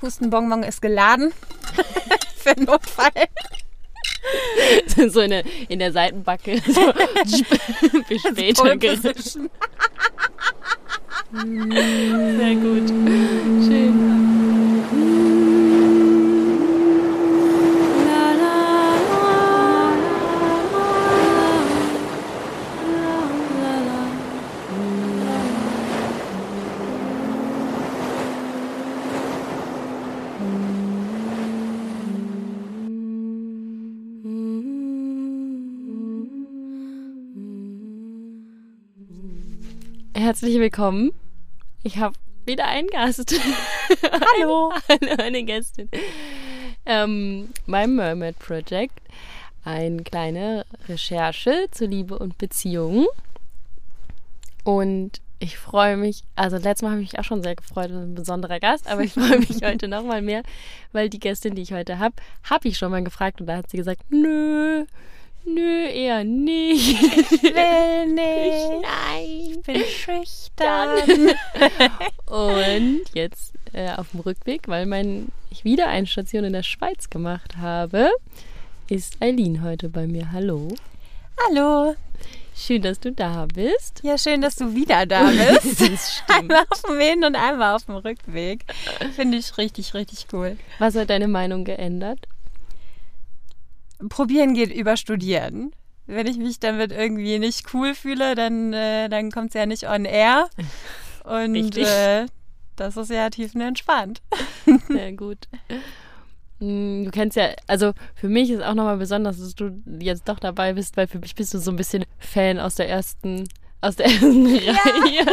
Das 0.00 0.02
Hustenbonbon 0.02 0.62
ist 0.62 0.82
geladen. 0.82 1.32
Für 2.36 2.54
den 2.54 2.64
Notfall. 2.64 3.10
so 5.08 5.20
in 5.20 5.30
der, 5.30 5.44
in 5.68 5.78
der 5.78 5.92
Seitenbacke. 5.92 6.60
So, 6.66 6.92
für 8.06 8.18
später 8.18 8.76
gerissen. 8.76 9.50
Sehr 11.32 12.54
gut. 12.54 12.88
Schön. 12.88 14.15
Herzlich 40.26 40.58
willkommen. 40.58 41.12
Ich 41.84 41.98
habe 41.98 42.16
wieder 42.46 42.66
einen 42.66 42.88
Gast. 42.88 43.32
Hallo. 44.02 44.72
Eine, 44.88 45.18
eine 45.20 45.44
Gästin. 45.44 45.88
Ähm, 46.84 47.50
mein 47.66 47.94
Mermaid 47.94 48.36
Project. 48.40 48.98
Eine 49.64 50.02
kleine 50.02 50.66
Recherche 50.88 51.68
zu 51.70 51.86
Liebe 51.86 52.18
und 52.18 52.38
Beziehungen. 52.38 53.06
Und 54.64 55.20
ich 55.38 55.58
freue 55.58 55.96
mich, 55.96 56.24
also 56.34 56.56
letztes 56.56 56.82
Mal 56.82 56.90
habe 56.90 57.02
ich 57.02 57.12
mich 57.12 57.20
auch 57.20 57.24
schon 57.24 57.44
sehr 57.44 57.54
gefreut, 57.54 57.92
ein 57.92 58.16
besonderer 58.16 58.58
Gast, 58.58 58.88
aber 58.88 59.02
ich 59.02 59.12
freue 59.12 59.38
mich 59.38 59.60
heute 59.62 59.86
nochmal 59.86 60.22
mehr, 60.22 60.42
weil 60.90 61.08
die 61.08 61.20
Gästin, 61.20 61.54
die 61.54 61.62
ich 61.62 61.72
heute 61.72 62.00
habe, 62.00 62.16
habe 62.42 62.66
ich 62.66 62.78
schon 62.78 62.90
mal 62.90 63.04
gefragt 63.04 63.40
und 63.40 63.46
da 63.46 63.58
hat 63.58 63.70
sie 63.70 63.76
gesagt, 63.76 64.00
nö, 64.10 64.86
nö, 65.46 65.86
eher 65.88 66.24
nicht. 66.24 67.42
Will 67.42 68.06
nicht. 68.14 68.82
Nein. 68.82 69.50
Ich 69.50 69.62
bin 69.62 69.82
schüchtern. 69.84 71.34
Und 72.26 73.02
jetzt 73.14 73.54
äh, 73.72 73.90
auf 73.92 74.10
dem 74.10 74.20
Rückweg, 74.20 74.68
weil 74.68 74.86
mein, 74.86 75.28
ich 75.50 75.64
wieder 75.64 75.88
eine 75.88 76.06
Station 76.06 76.44
in 76.44 76.52
der 76.52 76.62
Schweiz 76.62 77.10
gemacht 77.10 77.56
habe, 77.56 78.10
ist 78.88 79.16
Eileen 79.20 79.62
heute 79.62 79.88
bei 79.88 80.06
mir. 80.06 80.32
Hallo. 80.32 80.68
Hallo. 81.48 81.94
Schön, 82.58 82.80
dass 82.80 82.98
du 82.98 83.12
da 83.12 83.46
bist. 83.54 84.00
Ja, 84.02 84.16
schön, 84.16 84.40
dass 84.40 84.56
du 84.56 84.74
wieder 84.74 85.04
da 85.04 85.30
bist. 85.30 85.80
Das 85.90 86.22
einmal 86.28 86.64
auf 86.70 86.82
dem 86.82 86.98
Hin- 86.98 87.24
und 87.24 87.36
einmal 87.36 87.74
auf 87.74 87.84
dem 87.84 87.96
Rückweg. 87.96 88.64
Finde 89.14 89.36
ich 89.36 89.58
richtig, 89.58 89.92
richtig 89.92 90.26
cool. 90.32 90.56
Was 90.78 90.94
hat 90.94 91.10
deine 91.10 91.28
Meinung 91.28 91.64
geändert? 91.64 92.20
Probieren 94.08 94.54
geht 94.54 94.72
über 94.74 94.96
Studieren. 94.96 95.72
Wenn 96.06 96.26
ich 96.26 96.36
mich 96.38 96.60
damit 96.60 96.92
irgendwie 96.92 97.38
nicht 97.38 97.74
cool 97.74 97.94
fühle, 97.94 98.34
dann, 98.34 98.72
äh, 98.72 99.08
dann 99.08 99.30
kommt 99.32 99.48
es 99.48 99.54
ja 99.54 99.66
nicht 99.66 99.88
on 99.88 100.04
air. 100.04 100.48
Und 101.24 101.76
äh, 101.76 102.26
das 102.76 102.96
ist 102.96 103.10
ja 103.10 103.28
tiefenentspannt. 103.30 104.22
Sehr 104.88 105.12
gut. 105.12 105.48
Mm, 106.60 107.04
Du 107.04 107.10
kennst 107.10 107.36
ja, 107.36 107.50
also 107.66 107.92
für 108.14 108.28
mich 108.28 108.50
ist 108.50 108.62
auch 108.62 108.74
nochmal 108.74 108.98
besonders, 108.98 109.38
dass 109.38 109.54
du 109.54 109.82
jetzt 109.98 110.28
doch 110.28 110.38
dabei 110.38 110.74
bist, 110.74 110.96
weil 110.96 111.08
für 111.08 111.18
mich 111.18 111.34
bist 111.34 111.52
du 111.54 111.58
so 111.58 111.70
ein 111.72 111.76
bisschen 111.76 112.04
Fan 112.18 112.60
aus 112.60 112.76
der 112.76 112.88
ersten, 112.88 113.48
aus 113.80 113.96
der 113.96 114.06
ersten 114.06 114.46
Reihe. 114.56 115.26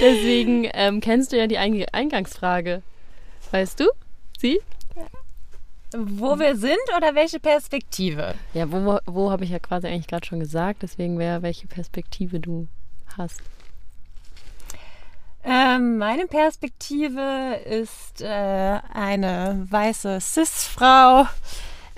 Deswegen 0.00 0.68
ähm, 0.74 1.00
kennst 1.00 1.32
du 1.32 1.38
ja 1.38 1.46
die 1.46 1.58
Eing 1.58 1.84
Eingangsfrage. 1.92 2.82
Weißt 3.50 3.80
du? 3.80 3.84
Sie? 4.38 4.60
Wo 5.98 6.38
wir 6.38 6.56
sind 6.56 6.78
oder 6.96 7.14
welche 7.14 7.40
Perspektive? 7.40 8.34
Ja, 8.54 8.70
wo, 8.70 8.84
wo, 8.84 8.98
wo 9.06 9.30
habe 9.30 9.44
ich 9.44 9.50
ja 9.50 9.58
quasi 9.58 9.86
eigentlich 9.86 10.06
gerade 10.06 10.26
schon 10.26 10.40
gesagt, 10.40 10.82
deswegen 10.82 11.18
wäre, 11.18 11.42
welche 11.42 11.66
Perspektive 11.66 12.40
du 12.40 12.68
hast. 13.16 13.40
Ähm, 15.44 15.98
meine 15.98 16.26
Perspektive 16.26 17.60
ist 17.64 18.22
äh, 18.22 18.78
eine 18.92 19.66
weiße 19.68 20.20
Cis-Frau, 20.20 21.26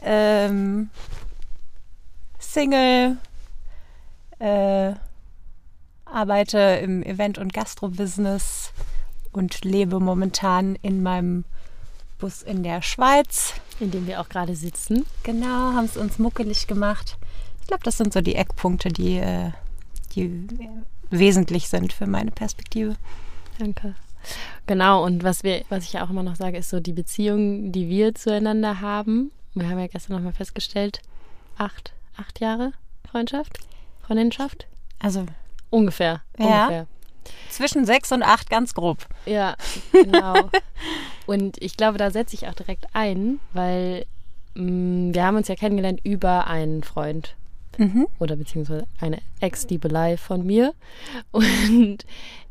ähm, 0.03 0.89
Single, 2.39 3.19
äh, 4.39 4.93
arbeite 6.07 6.59
im 6.83 7.03
Event- 7.03 7.39
und 7.39 7.53
Gastro-Business 7.53 8.73
und 9.33 9.65
lebe 9.65 10.01
momentan 10.01 10.77
in 10.81 11.03
meinem 11.03 11.45
Bus 12.25 12.41
in 12.41 12.63
der 12.63 12.81
Schweiz. 12.81 13.53
In 13.81 13.91
dem 13.91 14.07
wir 14.07 14.19
auch 14.19 14.31
gerade 14.31 14.57
sitzen. 14.57 15.05
Genau, 15.25 15.75
haben 15.75 15.85
es 15.85 15.99
uns 15.99 16.19
muckelig 16.19 16.67
gemacht. 16.67 17.19
Ich 17.61 17.67
glaube, 17.67 17.83
das 17.83 17.99
sind 17.99 18.15
so 18.15 18.23
die 18.23 18.35
Eckpunkte, 18.35 18.89
die, 18.89 19.19
äh, 19.19 19.51
die 20.15 20.49
wesentlich 21.11 21.69
sind 21.69 21.93
für 21.93 22.07
meine 22.07 22.31
Perspektive. 22.31 22.97
Danke. 23.59 23.95
Genau, 24.67 25.05
und 25.05 25.23
was 25.23 25.45
wir, 25.45 25.67
was 25.69 25.85
ich 25.85 25.93
ja 25.93 26.03
auch 26.03 26.09
immer 26.09 26.23
noch 26.23 26.37
sage, 26.37 26.57
ist 26.57 26.71
so 26.71 26.81
die 26.81 26.95
Beziehung, 26.95 27.73
die 27.73 27.91
wir 27.91 28.15
zueinander 28.15 28.81
haben. 28.81 29.31
Wir 29.53 29.69
haben 29.69 29.79
ja 29.79 29.87
gestern 29.89 30.15
nochmal 30.15 30.33
festgestellt, 30.33 31.03
acht, 31.59 31.93
acht 32.17 32.41
Jahre 32.41 32.73
Freundschaft, 33.07 33.59
Freundinschaft. 34.01 34.67
Also 34.99 35.27
Ungefähr. 35.69 36.23
Ja. 36.39 36.69
Ungefähr. 36.69 36.87
zwischen 37.51 37.85
sechs 37.85 38.13
und 38.13 38.23
acht 38.23 38.49
ganz 38.49 38.73
grob. 38.73 39.05
Ja, 39.27 39.57
genau. 39.93 40.49
und 41.27 41.61
ich 41.63 41.77
glaube, 41.77 41.99
da 41.99 42.11
setze 42.11 42.35
ich 42.35 42.47
auch 42.49 42.55
direkt 42.55 42.87
ein, 42.93 43.39
weil 43.53 44.05
mh, 44.55 45.15
wir 45.15 45.25
haben 45.25 45.37
uns 45.37 45.49
ja 45.49 45.55
kennengelernt 45.57 46.01
über 46.05 46.47
einen 46.47 46.83
Freund 46.83 47.37
Mhm. 47.77 48.07
oder 48.21 48.37
beziehungsweise 48.37 48.87
eine 49.01 49.19
Ex-Liebelei 49.41 50.17
von 50.17 50.47
mir. 50.47 50.75
Und 51.33 51.99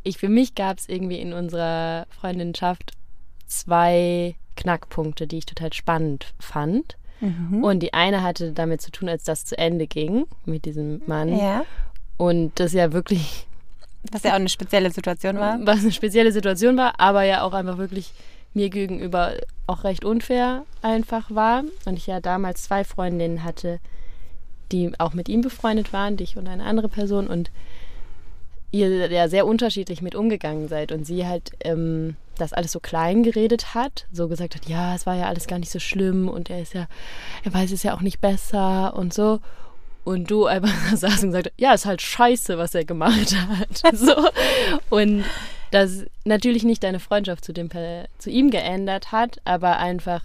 ich 0.04 0.18
für 0.18 0.28
mich 0.28 0.54
gab 0.54 0.80
es 0.80 0.90
irgendwie 0.90 1.18
in 1.22 1.32
unserer 1.32 2.08
Freundinschaft 2.10 2.92
zwei 3.48 4.36
Knackpunkte, 4.58 5.26
die 5.28 5.38
ich 5.38 5.46
total 5.46 5.72
spannend 5.72 6.34
fand. 6.40 6.98
Mhm. 7.22 7.64
Und 7.64 7.80
die 7.80 7.94
eine 7.94 8.22
hatte 8.22 8.52
damit 8.52 8.82
zu 8.82 8.92
tun, 8.92 9.08
als 9.08 9.24
das 9.24 9.46
zu 9.46 9.58
Ende 9.58 9.88
ging 9.88 10.26
mit 10.46 10.66
diesem 10.66 11.02
Mann. 11.08 11.38
Ja. 11.38 11.64
Und 12.18 12.60
das 12.60 12.74
ja 12.74 12.92
wirklich, 12.92 13.48
Was 14.12 14.24
ja 14.24 14.32
auch 14.32 14.36
eine 14.36 14.50
spezielle 14.50 14.92
Situation 14.92 15.38
war. 15.38 15.58
was 15.62 15.80
eine 15.84 15.92
spezielle 15.94 16.34
Situation 16.34 16.76
war, 16.76 17.00
aber 17.00 17.24
ja 17.24 17.44
auch 17.44 17.54
einfach 17.54 17.78
wirklich 17.78 18.12
mir 18.54 18.70
gegenüber 18.70 19.34
auch 19.68 19.84
recht 19.84 20.06
unfair 20.06 20.66
einfach 20.82 21.30
war. 21.30 21.64
Und 21.86 21.98
ich 21.98 22.08
ja 22.08 22.20
damals 22.20 22.64
zwei 22.64 22.84
Freundinnen 22.84 23.44
hatte, 23.44 23.80
die 24.72 24.92
auch 25.00 25.14
mit 25.14 25.30
ihm 25.30 25.42
befreundet 25.42 25.94
waren, 25.94 26.18
dich 26.18 26.38
und 26.38 26.48
eine 26.48 26.64
andere 26.64 26.90
Person. 26.90 27.28
Und 27.28 27.52
ihr 28.72 29.12
ja 29.12 29.28
sehr 29.30 29.46
unterschiedlich 29.46 30.02
mit 30.02 30.16
umgegangen 30.16 30.68
seid 30.68 30.92
und 30.92 31.06
sie 31.06 31.28
halt 31.28 31.52
ähm, 31.64 32.16
das 32.38 32.54
alles 32.54 32.72
so 32.72 32.80
klein 32.80 33.22
geredet 33.22 33.76
hat, 33.76 34.08
so 34.12 34.28
gesagt 34.28 34.56
hat, 34.56 34.68
ja, 34.68 34.96
es 34.96 35.06
war 35.06 35.16
ja 35.16 35.28
alles 35.28 35.46
gar 35.46 35.60
nicht 35.60 35.72
so 35.72 35.80
schlimm 35.80 36.28
und 36.28 36.50
er 36.50 36.62
ist 36.62 36.74
ja, 36.74 36.88
er 37.44 37.54
weiß 37.54 37.72
es 37.72 37.84
ja 37.84 37.96
auch 37.96 38.02
nicht 38.02 38.20
besser 38.20 38.96
und 38.96 39.14
so. 39.14 39.40
Und 40.04 40.30
du 40.30 40.48
einfach 40.48 40.74
saß 40.96 41.24
und 41.24 41.30
gesagt, 41.30 41.52
ja, 41.58 41.74
ist 41.74 41.86
halt 41.86 42.02
scheiße, 42.02 42.58
was 42.58 42.74
er 42.74 42.84
gemacht 42.84 43.36
hat. 43.84 43.96
so. 43.96 44.30
Und 44.90 45.24
das 45.74 46.06
natürlich 46.24 46.64
nicht 46.64 46.84
deine 46.84 47.00
Freundschaft 47.00 47.44
zu, 47.44 47.52
dem, 47.52 47.70
Per- 47.70 48.06
zu 48.20 48.30
ihm 48.30 48.52
geändert 48.52 49.12
hat, 49.12 49.42
aber 49.44 49.78
einfach 49.78 50.22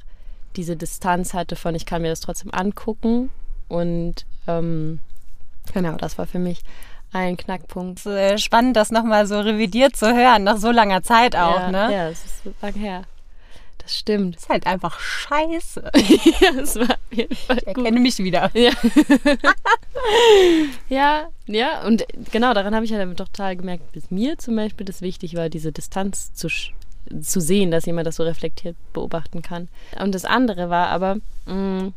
diese 0.57 0.77
Distanz 0.77 1.35
hatte 1.35 1.57
von, 1.57 1.75
ich 1.75 1.87
kann 1.87 2.03
mir 2.03 2.09
das 2.09 2.21
trotzdem 2.21 2.53
angucken. 2.53 3.31
Und 3.69 4.27
ähm, 4.47 5.01
genau, 5.73 5.93
das 5.97 6.19
war 6.19 6.27
für 6.27 6.39
mich 6.39 6.61
ein 7.13 7.37
Knackpunkt. 7.37 8.01
Es 8.01 8.07
äh, 8.07 8.39
spannend, 8.39 8.77
das 8.77 8.91
nochmal 8.91 9.27
so 9.27 9.41
revidiert 9.41 9.97
zu 9.97 10.07
hören, 10.15 10.45
nach 10.45 10.59
so 10.59 10.71
langer 10.71 11.03
Zeit 11.03 11.35
auch, 11.37 11.61
ja, 11.61 11.71
ne? 11.71 11.95
Ja, 11.95 12.09
das 12.11 12.25
ist 12.25 12.45
so 12.45 12.53
lange 12.61 12.79
her. 12.79 13.03
Das 13.89 13.97
stimmt. 13.97 14.37
Ist 14.37 14.51
halt 14.51 14.67
einfach 14.67 15.01
scheiße. 15.01 15.91
ja, 16.43 16.53
das 16.53 16.77
war 16.77 16.91
auf 16.91 16.97
jeden 17.11 17.35
Fall 17.35 17.57
Ich 17.57 17.65
gut. 17.65 17.79
erkenne 17.79 18.01
mich 18.01 18.19
wieder. 18.19 18.51
Ja. 18.55 18.71
ja, 20.89 21.29
ja, 21.47 21.83
und 21.87 22.05
genau 22.33 22.53
daran 22.55 22.75
habe 22.75 22.85
ich 22.85 22.93
halt 22.93 23.17
total 23.17 23.57
gemerkt, 23.57 23.93
bis 23.93 24.11
mir 24.11 24.39
zum 24.39 24.57
Beispiel 24.57 24.85
das 24.87 25.01
wichtig 25.03 25.35
war, 25.37 25.49
diese 25.49 25.73
Distanz 25.73 26.33
zu, 26.35 26.49
zu 26.49 27.41
sehen, 27.41 27.71
dass 27.71 27.87
jemand 27.87 28.07
das 28.07 28.17
so 28.17 28.23
reflektiert 28.25 28.77
beobachten 28.93 29.43
kann. 29.43 29.69
Und 30.01 30.15
das 30.15 30.25
andere 30.25 30.69
war 30.71 30.89
aber, 30.89 31.17
mh, 31.47 31.93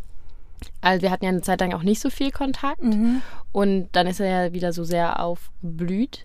also 0.82 1.02
wir 1.02 1.12
hatten 1.12 1.26
ja 1.26 1.30
eine 1.30 1.42
Zeit 1.42 1.60
lang 1.60 1.74
auch 1.74 1.84
nicht 1.84 2.02
so 2.02 2.10
viel 2.10 2.32
Kontakt 2.32 2.82
Mhm. 2.84 3.22
und 3.52 3.90
dann 3.92 4.08
ist 4.08 4.20
er 4.20 4.46
ja 4.48 4.54
wieder 4.54 4.72
so 4.74 4.84
sehr 4.84 5.20
aufblüht. 5.20 6.24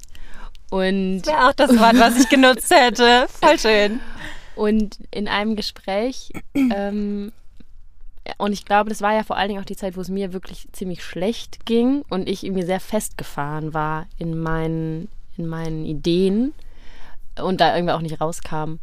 Und 0.71 1.23
Wäre 1.27 1.49
auch 1.49 1.53
das 1.53 1.71
Wort, 1.79 1.99
was 1.99 2.19
ich 2.19 2.29
genutzt 2.29 2.73
hätte. 2.75 3.27
Voll 3.29 3.59
schön. 3.59 4.01
Und 4.57 4.99
in 5.11 5.29
einem 5.29 5.55
Gespräch, 5.55 6.33
ähm, 6.55 7.33
und 8.39 8.53
ich 8.53 8.65
glaube, 8.65 8.91
das 8.91 9.03
war 9.03 9.15
ja 9.15 9.23
vor 9.23 9.37
allen 9.37 9.49
Dingen 9.49 9.61
auch 9.61 9.67
die 9.67 9.77
Zeit, 9.77 9.97
wo 9.97 10.01
es 10.01 10.09
mir 10.09 10.33
wirklich 10.33 10.67
ziemlich 10.73 11.05
schlecht 11.05 11.65
ging 11.65 12.03
und 12.09 12.29
ich 12.29 12.45
irgendwie 12.45 12.65
sehr 12.65 12.81
festgefahren 12.81 13.73
war 13.73 14.07
in 14.19 14.37
meinen, 14.39 15.09
in 15.37 15.47
meinen 15.47 15.85
Ideen 15.85 16.53
und 17.41 17.61
da 17.61 17.77
irgendwie 17.77 17.93
auch 17.93 18.01
nicht 18.01 18.21
rauskam. 18.21 18.77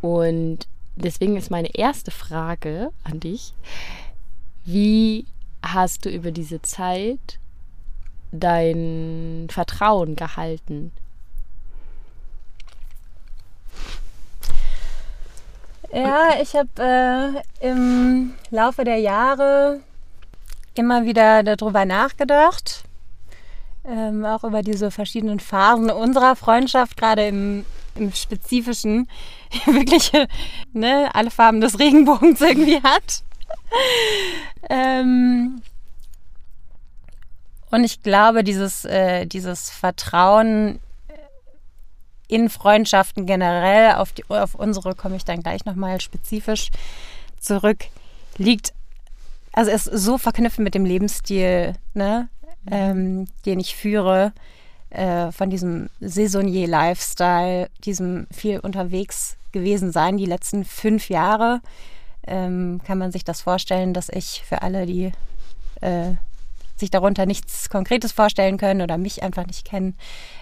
Und 0.00 0.66
deswegen 0.96 1.36
ist 1.36 1.50
meine 1.50 1.74
erste 1.74 2.10
Frage 2.10 2.90
an 3.04 3.20
dich, 3.20 3.54
wie 4.64 5.26
hast 5.62 6.04
du 6.04 6.10
über 6.10 6.30
diese 6.30 6.60
Zeit 6.62 7.38
dein 8.32 9.46
Vertrauen 9.50 10.16
gehalten? 10.16 10.92
Ja, 15.94 16.30
ich 16.42 16.56
habe 16.56 17.44
äh, 17.62 17.68
im 17.68 18.34
Laufe 18.50 18.82
der 18.82 18.98
Jahre 18.98 19.80
immer 20.74 21.04
wieder 21.04 21.44
darüber 21.44 21.84
nachgedacht, 21.84 22.82
ähm, 23.86 24.24
auch 24.24 24.42
über 24.42 24.62
diese 24.62 24.90
verschiedenen 24.90 25.38
Phasen 25.38 25.92
unserer 25.92 26.34
Freundschaft, 26.34 26.96
gerade 26.96 27.28
im, 27.28 27.64
im 27.94 28.12
Spezifischen, 28.12 29.08
wirklich 29.66 30.10
ne, 30.72 31.10
alle 31.14 31.30
Farben 31.30 31.60
des 31.60 31.78
Regenbogens 31.78 32.40
irgendwie 32.40 32.82
hat. 32.82 33.22
ähm, 34.68 35.62
und 37.70 37.84
ich 37.84 38.02
glaube, 38.02 38.42
dieses, 38.42 38.84
äh, 38.84 39.26
dieses 39.26 39.70
Vertrauen 39.70 40.80
in 42.34 42.50
Freundschaften 42.50 43.26
generell, 43.26 43.94
auf, 43.94 44.12
die, 44.12 44.24
auf 44.28 44.54
unsere 44.54 44.94
komme 44.94 45.16
ich 45.16 45.24
dann 45.24 45.42
gleich 45.42 45.64
nochmal 45.64 46.00
spezifisch 46.00 46.70
zurück, 47.38 47.84
liegt, 48.36 48.74
also 49.52 49.70
ist 49.70 49.84
so 49.84 50.18
verknüpft 50.18 50.58
mit 50.58 50.74
dem 50.74 50.84
Lebensstil, 50.84 51.74
ne, 51.94 52.28
ähm, 52.70 53.26
den 53.46 53.60
ich 53.60 53.76
führe, 53.76 54.32
äh, 54.90 55.30
von 55.30 55.48
diesem 55.48 55.90
Saisonnier-Lifestyle, 56.00 57.68
diesem 57.84 58.26
viel 58.32 58.58
unterwegs 58.58 59.36
gewesen 59.52 59.92
sein, 59.92 60.16
die 60.16 60.26
letzten 60.26 60.64
fünf 60.64 61.08
Jahre. 61.08 61.60
Ähm, 62.26 62.80
kann 62.84 62.98
man 62.98 63.12
sich 63.12 63.22
das 63.22 63.42
vorstellen, 63.42 63.94
dass 63.94 64.08
ich 64.08 64.42
für 64.44 64.62
alle, 64.62 64.86
die 64.86 65.12
äh, 65.82 66.14
sich 66.76 66.90
darunter 66.90 67.26
nichts 67.26 67.68
Konkretes 67.70 68.12
vorstellen 68.12 68.58
können 68.58 68.82
oder 68.82 68.98
mich 68.98 69.22
einfach 69.22 69.46
nicht 69.46 69.64
kennen, 69.64 69.96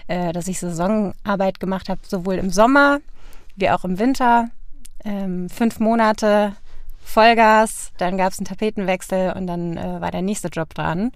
äh, 0.07 0.33
dass 0.33 0.47
ich 0.47 0.59
Saisonarbeit 0.59 1.59
gemacht 1.59 1.89
habe, 1.89 2.01
sowohl 2.07 2.35
im 2.35 2.49
Sommer 2.49 2.99
wie 3.55 3.69
auch 3.69 3.83
im 3.83 3.99
Winter. 3.99 4.49
Ähm, 5.05 5.49
fünf 5.49 5.79
Monate 5.79 6.55
Vollgas, 7.03 7.91
dann 7.97 8.17
gab 8.17 8.31
es 8.31 8.39
einen 8.39 8.45
Tapetenwechsel 8.45 9.33
und 9.33 9.47
dann 9.47 9.77
äh, 9.77 10.01
war 10.01 10.11
der 10.11 10.21
nächste 10.21 10.47
Job 10.47 10.73
dran. 10.73 11.11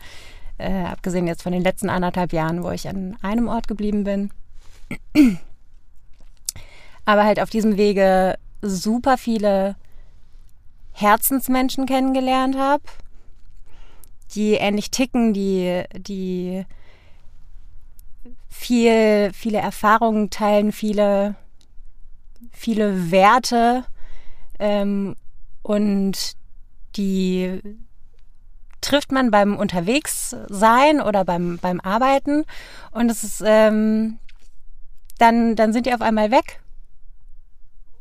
Äh, 0.57 0.83
abgesehen 0.83 1.27
jetzt 1.27 1.43
von 1.43 1.51
den 1.51 1.63
letzten 1.63 1.89
anderthalb 1.89 2.33
Jahren, 2.33 2.63
wo 2.63 2.71
ich 2.71 2.87
an 2.89 3.15
einem 3.21 3.47
Ort 3.47 3.67
geblieben 3.67 4.03
bin. 4.03 4.31
Aber 7.05 7.23
halt 7.23 7.39
auf 7.39 7.49
diesem 7.49 7.77
Wege 7.77 8.37
super 8.61 9.17
viele 9.17 9.75
Herzensmenschen 10.91 11.85
kennengelernt 11.85 12.57
habe, 12.57 12.83
die 14.35 14.53
ähnlich 14.53 14.91
ticken, 14.91 15.33
die, 15.33 15.83
die 15.97 16.65
viel, 18.50 19.31
viele 19.33 19.59
Erfahrungen 19.59 20.29
teilen, 20.29 20.71
viele, 20.71 21.35
viele 22.51 23.12
Werte 23.12 23.85
ähm, 24.59 25.15
und 25.62 26.33
die 26.95 27.62
trifft 28.81 29.12
man 29.12 29.31
beim 29.31 29.56
Unterwegssein 29.56 31.01
oder 31.01 31.25
beim, 31.25 31.59
beim 31.62 31.79
Arbeiten. 31.81 32.45
Und 32.91 33.09
es 33.09 33.24
ist, 33.24 33.44
ähm, 33.45 34.19
dann, 35.18 35.56
dann 35.56 35.74
sind 35.74 35.85
die 35.85 35.94
auf 35.94 36.01
einmal 36.01 36.31
weg 36.31 36.62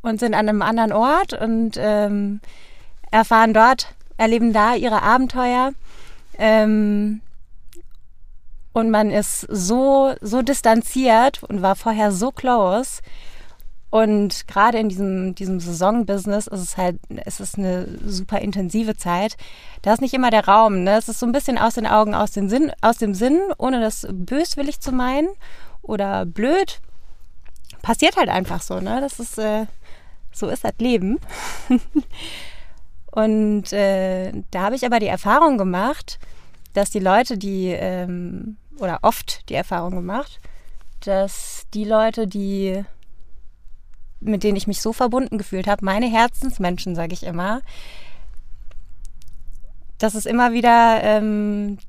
und 0.01 0.19
sind 0.19 0.33
an 0.33 0.47
einem 0.47 0.61
anderen 0.61 0.93
Ort 0.93 1.33
und 1.33 1.77
ähm, 1.77 2.41
erfahren 3.11 3.53
dort, 3.53 3.95
erleben 4.17 4.53
da 4.53 4.75
ihre 4.75 5.01
Abenteuer 5.01 5.73
ähm, 6.37 7.21
und 8.73 8.91
man 8.91 9.09
ist 9.09 9.41
so, 9.41 10.13
so 10.21 10.43
distanziert 10.43 11.41
und 11.43 11.63
war 11.63 11.75
vorher 11.75 12.11
so 12.11 12.31
close. 12.31 13.01
Und 13.89 14.47
gerade 14.47 14.77
in 14.77 14.89
diesem, 14.89 15.33
diesem 15.33 15.59
Saisonbusiness 15.59 16.45
ist 16.45 16.59
es 16.59 16.77
halt, 16.77 16.99
es 17.25 17.39
ist 17.39 17.57
eine 17.57 17.87
super 18.05 18.39
intensive 18.39 18.95
Zeit. 18.95 19.37
Da 19.81 19.93
ist 19.93 20.01
nicht 20.01 20.13
immer 20.13 20.29
der 20.29 20.45
Raum. 20.45 20.83
Ne? 20.83 20.97
Es 20.97 21.09
ist 21.09 21.19
so 21.19 21.25
ein 21.25 21.31
bisschen 21.31 21.57
aus 21.57 21.75
den 21.75 21.87
Augen, 21.87 22.13
aus, 22.13 22.31
den 22.31 22.49
Sinn, 22.49 22.71
aus 22.81 22.97
dem 22.97 23.15
Sinn, 23.15 23.41
ohne 23.57 23.79
das 23.79 24.05
böswillig 24.11 24.79
zu 24.79 24.91
meinen 24.91 25.29
oder 25.81 26.25
blöd. 26.25 26.79
Passiert 27.81 28.17
halt 28.17 28.29
einfach 28.29 28.61
so. 28.61 28.79
Ne? 28.79 28.99
Das 29.01 29.19
ist, 29.19 29.39
äh, 29.39 29.65
so 30.31 30.49
ist 30.49 30.63
das 30.65 30.73
Leben. 30.77 31.19
Und 33.17 33.73
äh, 33.73 34.31
da 34.51 34.61
habe 34.61 34.75
ich 34.75 34.85
aber 34.85 34.99
die 34.99 35.07
Erfahrung 35.07 35.57
gemacht, 35.57 36.19
dass 36.75 36.91
die 36.91 36.99
Leute, 36.99 37.39
die, 37.39 37.69
ähm, 37.69 38.57
oder 38.77 38.99
oft 39.01 39.49
die 39.49 39.55
Erfahrung 39.55 39.95
gemacht, 39.95 40.39
dass 40.99 41.65
die 41.73 41.83
Leute, 41.83 42.27
die, 42.27 42.83
mit 44.19 44.43
denen 44.43 44.55
ich 44.55 44.67
mich 44.67 44.83
so 44.83 44.93
verbunden 44.93 45.39
gefühlt 45.39 45.65
habe, 45.65 45.83
meine 45.83 46.05
Herzensmenschen, 46.05 46.93
sage 46.93 47.13
ich 47.13 47.23
immer, 47.23 47.61
dass 49.97 50.13
es 50.13 50.27
immer 50.27 50.53
wieder, 50.53 50.99
ähm, 51.01 51.79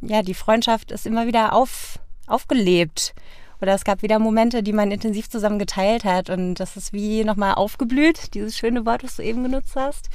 ja, 0.00 0.22
die 0.22 0.32
Freundschaft 0.32 0.90
ist 0.90 1.04
immer 1.04 1.26
wieder 1.26 1.52
auf, 1.52 1.98
aufgelebt. 2.26 3.14
Oder 3.60 3.74
es 3.74 3.84
gab 3.84 4.00
wieder 4.00 4.18
Momente, 4.18 4.62
die 4.62 4.72
man 4.72 4.90
intensiv 4.90 5.28
zusammen 5.28 5.58
geteilt 5.58 6.06
hat. 6.06 6.30
Und 6.30 6.54
das 6.54 6.78
ist 6.78 6.94
wie 6.94 7.24
nochmal 7.24 7.56
aufgeblüht, 7.56 8.32
dieses 8.32 8.56
schöne 8.56 8.86
Wort, 8.86 9.04
was 9.04 9.16
du 9.16 9.22
eben 9.22 9.42
genutzt 9.42 9.76
hast. 9.76 10.08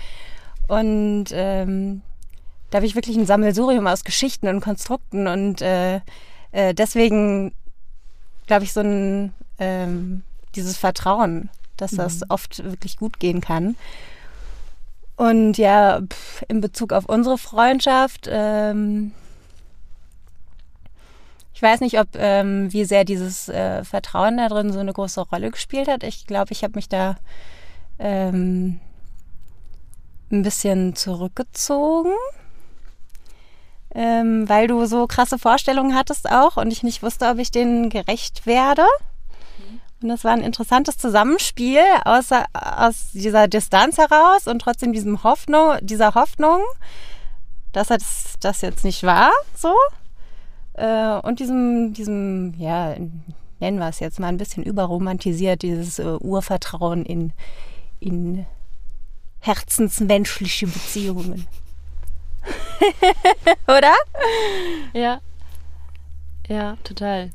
Und 0.67 1.25
ähm, 1.31 2.01
da 2.69 2.77
habe 2.77 2.85
ich 2.85 2.95
wirklich 2.95 3.17
ein 3.17 3.25
Sammelsurium 3.25 3.85
aus 3.85 4.03
Geschichten 4.03 4.47
und 4.47 4.61
Konstrukten 4.61 5.27
und 5.27 5.61
äh, 5.61 6.01
äh, 6.51 6.73
deswegen 6.73 7.53
glaube 8.47 8.63
ich 8.63 8.73
so 8.73 8.81
ein 8.81 9.33
ähm, 9.59 10.23
dieses 10.55 10.77
Vertrauen, 10.77 11.49
dass 11.77 11.91
das 11.91 12.21
mhm. 12.21 12.25
oft 12.29 12.63
wirklich 12.63 12.97
gut 12.97 13.19
gehen 13.19 13.41
kann. 13.41 13.75
Und 15.15 15.57
ja, 15.57 16.01
pff, 16.01 16.43
in 16.47 16.61
Bezug 16.61 16.93
auf 16.93 17.05
unsere 17.05 17.37
Freundschaft, 17.37 18.27
ähm, 18.29 19.11
ich 21.53 21.61
weiß 21.61 21.81
nicht, 21.81 21.99
ob 21.99 22.07
ähm, 22.15 22.73
wie 22.73 22.85
sehr 22.85 23.05
dieses 23.05 23.47
äh, 23.49 23.83
Vertrauen 23.83 24.37
da 24.37 24.49
drin 24.49 24.73
so 24.73 24.79
eine 24.79 24.93
große 24.93 25.21
Rolle 25.21 25.51
gespielt 25.51 25.87
hat. 25.87 26.03
Ich 26.03 26.25
glaube, 26.25 26.51
ich 26.51 26.63
habe 26.63 26.73
mich 26.75 26.89
da 26.89 27.17
ähm, 27.99 28.79
ein 30.33 30.43
bisschen 30.43 30.95
zurückgezogen, 30.95 32.11
ähm, 33.93 34.49
weil 34.49 34.67
du 34.67 34.85
so 34.85 35.07
krasse 35.07 35.37
Vorstellungen 35.37 35.95
hattest 35.95 36.29
auch 36.29 36.57
und 36.57 36.71
ich 36.71 36.83
nicht 36.83 37.03
wusste, 37.03 37.27
ob 37.27 37.37
ich 37.37 37.51
denen 37.51 37.89
gerecht 37.89 38.45
werde. 38.45 38.85
Und 40.01 40.09
das 40.09 40.25
war 40.25 40.31
ein 40.31 40.43
interessantes 40.43 40.97
Zusammenspiel 40.97 41.79
aus, 42.03 42.29
aus 42.53 43.11
dieser 43.13 43.47
Distanz 43.47 43.97
heraus 43.97 44.47
und 44.47 44.59
trotzdem 44.59 44.91
diesem 44.91 45.23
Hoffnung, 45.23 45.77
dieser 45.81 46.13
Hoffnung, 46.13 46.61
dass 47.71 47.87
das, 47.87 48.33
das 48.41 48.61
jetzt 48.61 48.83
nicht 48.83 49.03
war, 49.03 49.31
so. 49.55 49.73
Äh, 50.73 51.19
und 51.19 51.39
diesem, 51.39 51.93
diesem, 51.93 52.53
ja, 52.57 52.95
nennen 53.59 53.79
wir 53.79 53.87
es 53.87 54.01
jetzt 54.01 54.19
mal 54.19 54.27
ein 54.27 54.37
bisschen 54.37 54.63
überromantisiert, 54.63 55.61
dieses 55.61 55.99
äh, 55.99 56.17
Urvertrauen 56.19 57.05
in, 57.05 57.31
in 58.01 58.45
herzensmenschliche 59.43 60.67
Beziehungen. 60.67 61.47
Oder? 63.67 63.93
Ja. 64.93 65.19
Ja, 66.47 66.77
total. 66.83 67.31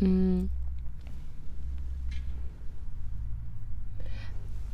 Mhm. 0.00 0.50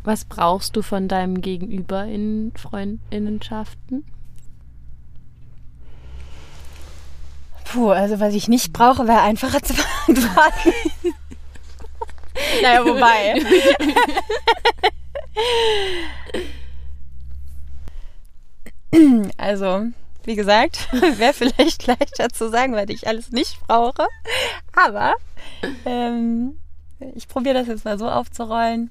Was 0.05 0.25
brauchst 0.25 0.77
du 0.77 0.83
von 0.83 1.07
deinem 1.09 1.43
Gegenüber 1.43 2.05
in 2.05 2.53
Freundinnenschaften? 2.57 4.05
Puh, 7.65 7.91
also 7.91 8.21
was 8.21 8.35
ich 8.35 8.49
nicht 8.49 8.73
brauche, 8.73 9.07
wäre 9.07 9.21
einfacher 9.21 9.63
zu 9.63 9.75
beantworten. 9.75 10.73
naja, 12.63 12.85
wobei. 12.85 13.35
Also, 19.37 19.87
wie 20.25 20.37
gesagt, 20.37 20.89
wäre 21.19 21.33
vielleicht 21.33 21.87
leichter 21.87 22.29
zu 22.31 22.49
sagen, 22.49 22.75
weil 22.75 22.91
ich 22.91 23.07
alles 23.07 23.31
nicht 23.31 23.61
brauche. 23.67 24.07
Aber 24.73 25.15
ähm, 25.85 26.59
ich 27.15 27.29
probiere 27.29 27.55
das 27.55 27.67
jetzt 27.67 27.85
mal 27.85 27.99
so 27.99 28.09
aufzurollen. 28.09 28.91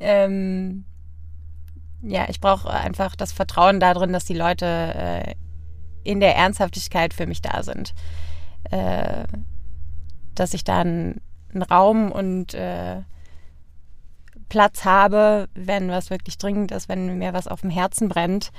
Ähm, 0.00 0.84
ja, 2.02 2.26
ich 2.28 2.40
brauche 2.40 2.70
einfach 2.70 3.16
das 3.16 3.32
Vertrauen 3.32 3.80
darin, 3.80 4.12
dass 4.12 4.24
die 4.24 4.34
Leute 4.34 4.66
äh, 4.66 5.34
in 6.02 6.20
der 6.20 6.36
Ernsthaftigkeit 6.36 7.14
für 7.14 7.26
mich 7.26 7.40
da 7.40 7.62
sind. 7.62 7.94
Äh, 8.70 9.24
dass 10.34 10.54
ich 10.54 10.64
da 10.64 10.80
einen, 10.80 11.20
Raum 11.70 12.10
und 12.10 12.52
äh, 12.54 13.02
Platz 14.48 14.84
habe, 14.84 15.48
wenn 15.54 15.90
was 15.90 16.10
wirklich 16.10 16.38
dringend 16.38 16.72
ist, 16.72 16.88
wenn 16.88 17.18
mir 17.18 17.32
was 17.32 17.48
auf 17.48 17.62
dem 17.62 17.70
Herzen 17.70 18.08
brennt, 18.08 18.50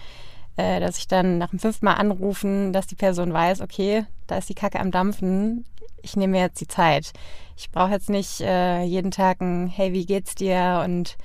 äh, 0.57 0.79
dass 0.79 0.97
ich 0.97 1.07
dann 1.07 1.37
nach 1.37 1.49
dem 1.49 1.59
fünften 1.59 1.85
Mal 1.85 1.93
anrufen, 1.93 2.73
dass 2.73 2.87
die 2.87 2.95
Person 2.95 3.33
weiß, 3.33 3.61
okay, 3.61 4.05
da 4.27 4.37
ist 4.37 4.49
die 4.49 4.55
Kacke 4.55 4.79
am 4.79 4.91
Dampfen, 4.91 5.65
ich 6.01 6.15
nehme 6.15 6.31
mir 6.31 6.41
jetzt 6.43 6.61
die 6.61 6.67
Zeit. 6.67 7.11
Ich 7.57 7.71
brauche 7.71 7.91
jetzt 7.91 8.09
nicht 8.09 8.41
äh, 8.41 8.83
jeden 8.83 9.11
Tag 9.11 9.41
ein 9.41 9.67
Hey, 9.67 9.91
wie 9.91 10.05
geht's 10.05 10.35
dir? 10.35 10.81
Und 10.85 11.17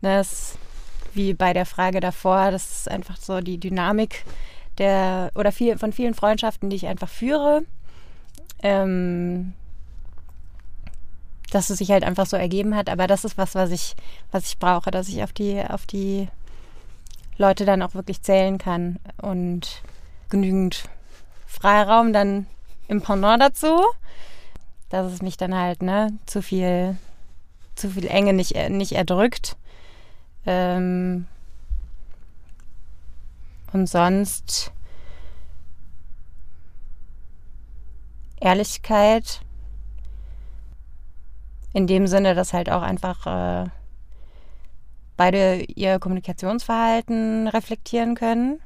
ne, 0.00 0.20
es, 0.20 0.56
wie 1.12 1.34
bei 1.34 1.52
der 1.52 1.66
Frage 1.66 2.00
davor, 2.00 2.50
das 2.50 2.70
ist 2.70 2.90
einfach 2.90 3.16
so 3.16 3.40
die 3.40 3.58
Dynamik 3.58 4.24
der 4.78 5.32
oder 5.34 5.50
viel, 5.50 5.76
von 5.76 5.92
vielen 5.92 6.14
Freundschaften, 6.14 6.70
die 6.70 6.76
ich 6.76 6.86
einfach 6.86 7.08
führe. 7.08 7.62
Ähm, 8.62 9.54
dass 11.50 11.70
es 11.70 11.78
sich 11.78 11.90
halt 11.90 12.04
einfach 12.04 12.26
so 12.26 12.36
ergeben 12.36 12.74
hat, 12.76 12.88
aber 12.88 13.06
das 13.06 13.24
ist 13.24 13.38
was, 13.38 13.54
was 13.54 13.70
ich, 13.70 13.94
was 14.30 14.46
ich 14.46 14.58
brauche, 14.58 14.90
dass 14.90 15.08
ich 15.08 15.22
auf 15.22 15.32
die, 15.32 15.62
auf 15.62 15.86
die 15.86 16.28
Leute 17.38 17.64
dann 17.64 17.82
auch 17.82 17.94
wirklich 17.94 18.22
zählen 18.22 18.58
kann. 18.58 18.98
Und 19.22 19.82
genügend 20.28 20.84
Freiraum 21.46 22.12
dann 22.12 22.46
im 22.88 23.00
Pendant 23.00 23.42
dazu, 23.42 23.80
dass 24.90 25.12
es 25.12 25.22
mich 25.22 25.36
dann 25.36 25.54
halt 25.54 25.82
ne 25.82 26.12
zu 26.26 26.42
viel 26.42 26.96
zu 27.74 27.90
viel 27.90 28.06
Enge 28.06 28.32
nicht 28.32 28.54
nicht 28.70 28.92
erdrückt. 28.92 29.56
Ähm, 30.46 31.26
und 33.72 33.88
sonst 33.88 34.72
Ehrlichkeit 38.40 39.40
in 41.72 41.86
dem 41.86 42.06
Sinne, 42.06 42.34
dass 42.34 42.52
halt 42.52 42.70
auch 42.70 42.82
einfach 42.82 43.26
äh, 43.26 43.68
beide 45.16 45.64
ihr 45.64 45.98
Kommunikationsverhalten 45.98 47.48
reflektieren 47.48 48.14
können. 48.14 48.60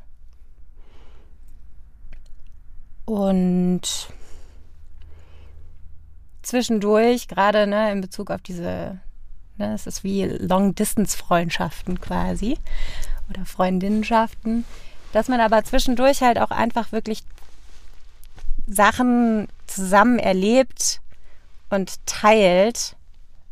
Und 3.04 3.82
zwischendurch, 6.42 7.28
gerade 7.28 7.66
ne, 7.66 7.90
in 7.90 8.00
Bezug 8.00 8.30
auf 8.30 8.40
diese, 8.42 9.00
ne, 9.56 9.74
es 9.74 9.86
ist 9.86 10.04
wie 10.04 10.24
Long-Distance-Freundschaften 10.24 12.00
quasi 12.00 12.58
oder 13.28 13.44
Freundinnenschaften, 13.44 14.64
dass 15.12 15.28
man 15.28 15.40
aber 15.40 15.64
zwischendurch 15.64 16.22
halt 16.22 16.38
auch 16.38 16.50
einfach 16.50 16.92
wirklich 16.92 17.22
Sachen 18.66 19.48
zusammen 19.66 20.18
erlebt 20.18 21.01
und 21.72 22.04
teilt, 22.06 22.96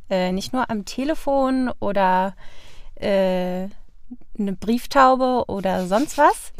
äh, 0.08 0.32
nicht 0.32 0.52
nur 0.52 0.70
am 0.70 0.84
Telefon 0.84 1.70
oder 1.80 2.34
äh, 2.96 3.68
eine 4.38 4.52
Brieftaube 4.58 5.44
oder 5.48 5.86
sonst 5.86 6.18
was, 6.18 6.52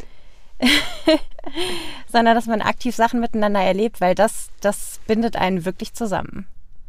sondern 2.09 2.35
dass 2.35 2.47
man 2.47 2.62
aktiv 2.62 2.95
Sachen 2.95 3.21
miteinander 3.21 3.61
erlebt, 3.61 4.00
weil 4.00 4.14
das, 4.14 4.50
das 4.61 5.00
bindet 5.07 5.37
einen 5.37 5.64
wirklich 5.64 5.95
zusammen. 5.95 6.47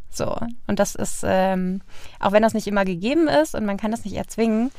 So, 0.09 0.37
und 0.67 0.79
das 0.79 0.95
ist, 0.95 1.23
ähm, 1.25 1.81
auch 2.19 2.33
wenn 2.33 2.43
das 2.43 2.53
nicht 2.53 2.67
immer 2.67 2.83
gegeben 2.83 3.27
ist 3.27 3.55
und 3.55 3.65
man 3.65 3.77
kann 3.77 3.91
das 3.91 4.03
nicht 4.03 4.15
erzwingen, 4.15 4.71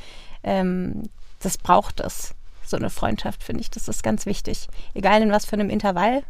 ähm, 0.43 1.03
das 1.39 1.57
braucht 1.57 1.99
es. 1.99 2.35
So 2.65 2.77
eine 2.77 2.89
Freundschaft, 2.89 3.43
finde 3.43 3.61
ich, 3.61 3.71
das 3.71 3.87
ist 3.87 4.03
ganz 4.03 4.25
wichtig. 4.25 4.67
Egal 4.93 5.21
in 5.21 5.31
was 5.31 5.45
für 5.45 5.53
einem 5.53 5.69
Intervall, 5.69 6.23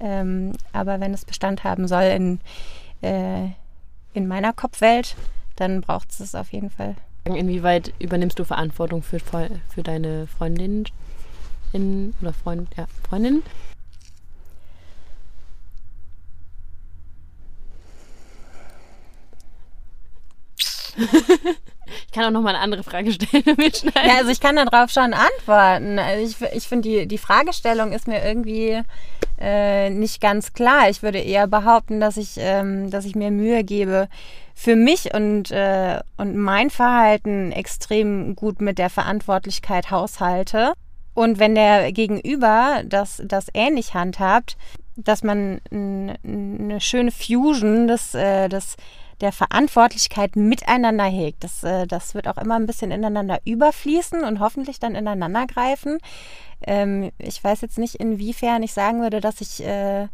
ähm, 0.00 0.52
aber 0.72 1.00
wenn 1.00 1.14
es 1.14 1.24
Bestand 1.24 1.64
haben 1.64 1.88
soll 1.88 2.02
in, 2.02 2.40
äh, 3.04 3.50
in 4.14 4.26
meiner 4.26 4.52
Kopfwelt, 4.52 5.16
dann 5.56 5.80
braucht 5.80 6.10
es 6.10 6.20
es 6.20 6.34
auf 6.34 6.52
jeden 6.52 6.70
Fall. 6.70 6.96
Inwieweit 7.24 7.92
übernimmst 7.98 8.38
du 8.38 8.44
Verantwortung 8.44 9.02
für, 9.02 9.18
für 9.18 9.82
deine 9.82 10.26
Freundin 10.26 10.84
in, 11.72 12.14
oder 12.20 12.32
Freund, 12.32 12.68
ja, 12.76 12.86
Freundin? 13.08 13.42
ich 20.96 22.12
kann 22.12 22.24
auch 22.24 22.30
noch 22.30 22.42
mal 22.42 22.50
eine 22.50 22.60
andere 22.60 22.84
Frage 22.84 23.12
stellen. 23.12 23.42
ja, 23.94 24.16
also 24.18 24.30
ich 24.30 24.40
kann 24.40 24.56
darauf 24.56 24.90
schon 24.90 25.14
antworten. 25.14 25.98
Also 25.98 26.44
ich, 26.44 26.54
ich 26.54 26.68
finde, 26.68 26.88
die, 26.88 27.06
die 27.06 27.18
Fragestellung 27.18 27.92
ist 27.92 28.06
mir 28.06 28.24
irgendwie 28.24 28.82
äh, 29.38 29.90
nicht 29.90 30.20
ganz 30.20 30.52
klar. 30.52 30.88
Ich 30.90 31.02
würde 31.02 31.18
eher 31.18 31.46
behaupten, 31.46 32.00
dass 32.00 32.16
ich, 32.16 32.36
ähm, 32.38 32.90
dass 32.90 33.04
ich 33.04 33.14
mir 33.14 33.30
Mühe 33.30 33.64
gebe, 33.64 34.08
für 34.54 34.76
mich 34.76 35.12
und, 35.14 35.50
äh, 35.50 36.00
und 36.16 36.36
mein 36.36 36.70
Verhalten 36.70 37.50
extrem 37.52 38.36
gut 38.36 38.60
mit 38.60 38.78
der 38.78 38.90
Verantwortlichkeit 38.90 39.90
haushalte. 39.90 40.72
Und 41.14 41.38
wenn 41.38 41.54
der 41.54 41.92
Gegenüber 41.92 42.82
das, 42.84 43.22
das 43.24 43.46
ähnlich 43.54 43.94
handhabt, 43.94 44.56
dass 44.96 45.22
man 45.22 45.60
eine 45.72 46.80
schöne 46.80 47.10
Fusion 47.10 47.88
des, 47.88 48.14
äh, 48.14 48.48
des, 48.48 48.76
der 49.20 49.32
Verantwortlichkeit 49.32 50.36
miteinander 50.36 51.04
hegt. 51.04 51.44
Das, 51.44 51.64
äh, 51.64 51.86
das 51.86 52.14
wird 52.14 52.28
auch 52.28 52.36
immer 52.36 52.56
ein 52.56 52.66
bisschen 52.66 52.90
ineinander 52.90 53.40
überfließen 53.44 54.24
und 54.24 54.40
hoffentlich 54.40 54.80
dann 54.80 54.94
ineinander 54.94 55.46
greifen. 55.46 55.98
Ähm, 56.62 57.12
ich 57.18 57.42
weiß 57.42 57.60
jetzt 57.60 57.78
nicht, 57.78 57.96
inwiefern 57.96 58.62
ich 58.62 58.72
sagen 58.72 59.02
würde, 59.02 59.20
dass 59.20 59.40
ich 59.40 59.64
äh, 59.64 60.08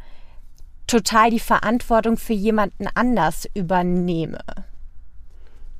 total 0.86 1.30
die 1.30 1.40
Verantwortung 1.40 2.16
für 2.16 2.32
jemanden 2.32 2.88
anders 2.94 3.48
übernehme. 3.54 4.40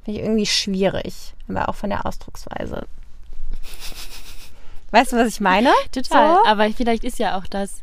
Finde 0.04 0.20
ich 0.20 0.24
irgendwie 0.24 0.46
schwierig, 0.46 1.34
aber 1.48 1.68
auch 1.68 1.74
von 1.74 1.90
der 1.90 2.06
Ausdrucksweise. 2.06 2.86
Weißt 4.92 5.12
du, 5.12 5.16
was 5.16 5.28
ich 5.28 5.40
meine? 5.40 5.70
Total. 5.92 6.36
So? 6.36 6.46
Aber 6.46 6.68
vielleicht 6.70 7.04
ist 7.04 7.18
ja 7.18 7.38
auch 7.38 7.46
das, 7.46 7.82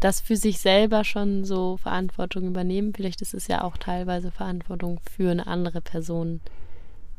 das 0.00 0.20
für 0.20 0.36
sich 0.36 0.60
selber 0.60 1.04
schon 1.04 1.44
so 1.44 1.76
Verantwortung 1.76 2.46
übernehmen. 2.46 2.94
Vielleicht 2.94 3.20
ist 3.20 3.34
es 3.34 3.48
ja 3.48 3.62
auch 3.62 3.76
teilweise 3.76 4.30
Verantwortung 4.30 5.00
für 5.10 5.30
eine 5.30 5.46
andere 5.46 5.80
Person 5.80 6.40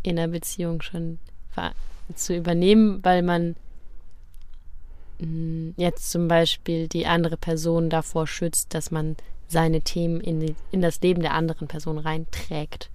in 0.03 0.15
der 0.15 0.27
Beziehung 0.27 0.81
schon 0.81 1.19
zu 2.15 2.36
übernehmen, 2.36 3.03
weil 3.03 3.21
man 3.21 3.55
hm, 5.19 5.74
jetzt 5.77 6.09
zum 6.09 6.27
Beispiel 6.27 6.88
die 6.88 7.05
andere 7.05 7.38
Person 7.38 7.89
davor 7.89 8.27
schützt, 8.27 8.74
dass 8.74 8.91
man 8.91 9.17
seine 9.48 9.81
Themen 9.81 10.21
in, 10.21 10.39
die, 10.39 10.55
in 10.71 10.81
das 10.81 11.01
Leben 11.01 11.21
der 11.21 11.33
anderen 11.33 11.67
Person 11.67 11.98
reinträgt, 11.98 12.89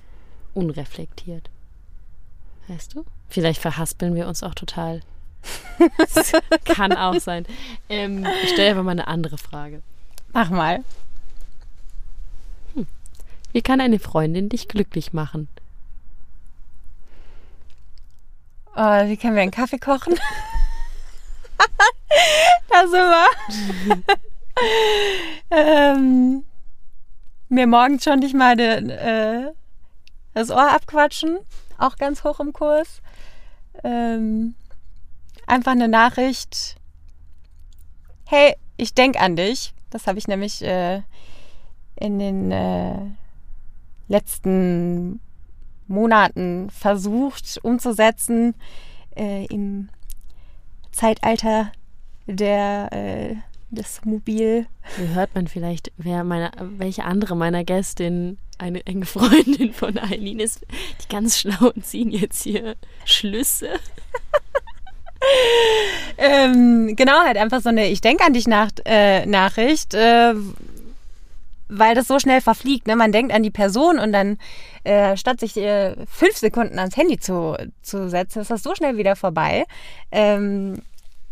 unreflektiert. 0.54 1.50
Weißt 2.68 2.94
du? 2.94 3.04
Vielleicht 3.28 3.60
verhaspeln 3.60 4.14
wir 4.14 4.26
uns 4.28 4.42
auch 4.42 4.54
total. 4.54 5.00
Das 5.98 6.32
kann 6.64 6.92
auch 6.92 7.18
sein. 7.20 7.46
Ähm, 7.88 8.26
ich 8.42 8.50
stelle 8.50 8.70
einfach 8.70 8.82
mal 8.82 8.92
eine 8.92 9.08
andere 9.08 9.38
Frage. 9.38 9.82
Mach 10.32 10.50
mal. 10.50 10.84
Hm. 12.74 12.86
Wie 13.52 13.62
kann 13.62 13.80
eine 13.80 13.98
Freundin 13.98 14.48
dich 14.48 14.68
glücklich 14.68 15.12
machen? 15.12 15.48
Oh, 18.76 19.06
wie 19.06 19.16
können 19.16 19.36
wir 19.36 19.42
einen 19.42 19.50
Kaffee 19.52 19.78
kochen? 19.78 20.14
da 22.68 22.80
sind 22.88 22.92
wir. 22.92 23.26
ähm, 25.50 26.44
mir 27.48 27.66
morgens 27.66 28.04
schon 28.04 28.18
nicht 28.18 28.34
mal 28.34 28.56
de, 28.56 28.90
äh, 28.90 29.52
das 30.34 30.50
Ohr 30.50 30.72
abquatschen, 30.72 31.38
auch 31.78 31.96
ganz 31.96 32.24
hoch 32.24 32.40
im 32.40 32.52
Kurs. 32.52 33.00
Ähm, 33.84 34.54
einfach 35.46 35.72
eine 35.72 35.88
Nachricht. 35.88 36.76
Hey, 38.26 38.54
ich 38.76 38.94
denke 38.94 39.20
an 39.20 39.36
dich. 39.36 39.72
Das 39.90 40.06
habe 40.06 40.18
ich 40.18 40.26
nämlich 40.26 40.62
äh, 40.62 41.02
in 41.96 42.18
den 42.18 42.50
äh, 42.50 42.98
letzten 44.08 45.20
Monaten 45.86 46.70
versucht 46.70 47.58
umzusetzen 47.62 48.54
äh, 49.16 49.46
im 49.46 49.88
Zeitalter 50.92 51.72
der 52.26 52.92
äh, 52.92 53.36
das 53.70 54.04
Mobil. 54.04 54.66
Hier 54.96 55.08
hört 55.14 55.34
man 55.34 55.48
vielleicht, 55.48 55.92
wer 55.96 56.24
meine, 56.24 56.50
welche 56.58 57.04
andere 57.04 57.36
meiner 57.36 57.64
Gästin 57.64 58.38
eine 58.58 58.86
enge 58.86 59.06
Freundin 59.06 59.72
von 59.72 59.98
Eileen 59.98 60.40
ist. 60.40 60.64
Die 61.02 61.08
ganz 61.08 61.38
Schlauen 61.38 61.82
ziehen 61.82 62.10
jetzt 62.10 62.42
hier 62.42 62.76
Schlüsse. 63.04 63.68
Ähm, 66.18 66.94
genau, 66.96 67.24
halt 67.24 67.36
einfach 67.36 67.60
so 67.60 67.68
eine 67.68 67.88
Ich 67.88 68.00
denke 68.00 68.24
an 68.24 68.32
dich 68.32 68.46
Nacht, 68.46 68.82
äh, 68.84 69.26
Nachricht, 69.26 69.94
äh, 69.94 70.34
weil 71.68 71.94
das 71.94 72.08
so 72.08 72.18
schnell 72.18 72.40
verfliegt. 72.40 72.86
Ne? 72.86 72.96
Man 72.96 73.12
denkt 73.12 73.32
an 73.32 73.42
die 73.42 73.50
Person 73.50 73.98
und 73.98 74.12
dann, 74.12 74.38
äh, 74.84 75.16
statt 75.16 75.40
sich 75.40 75.56
äh, 75.56 75.94
fünf 76.06 76.36
Sekunden 76.36 76.78
ans 76.78 76.96
Handy 76.96 77.18
zu, 77.18 77.56
zu 77.82 78.08
setzen, 78.08 78.42
ist 78.42 78.50
das 78.50 78.62
so 78.62 78.74
schnell 78.74 78.96
wieder 78.96 79.16
vorbei. 79.16 79.64
Ähm, 80.12 80.82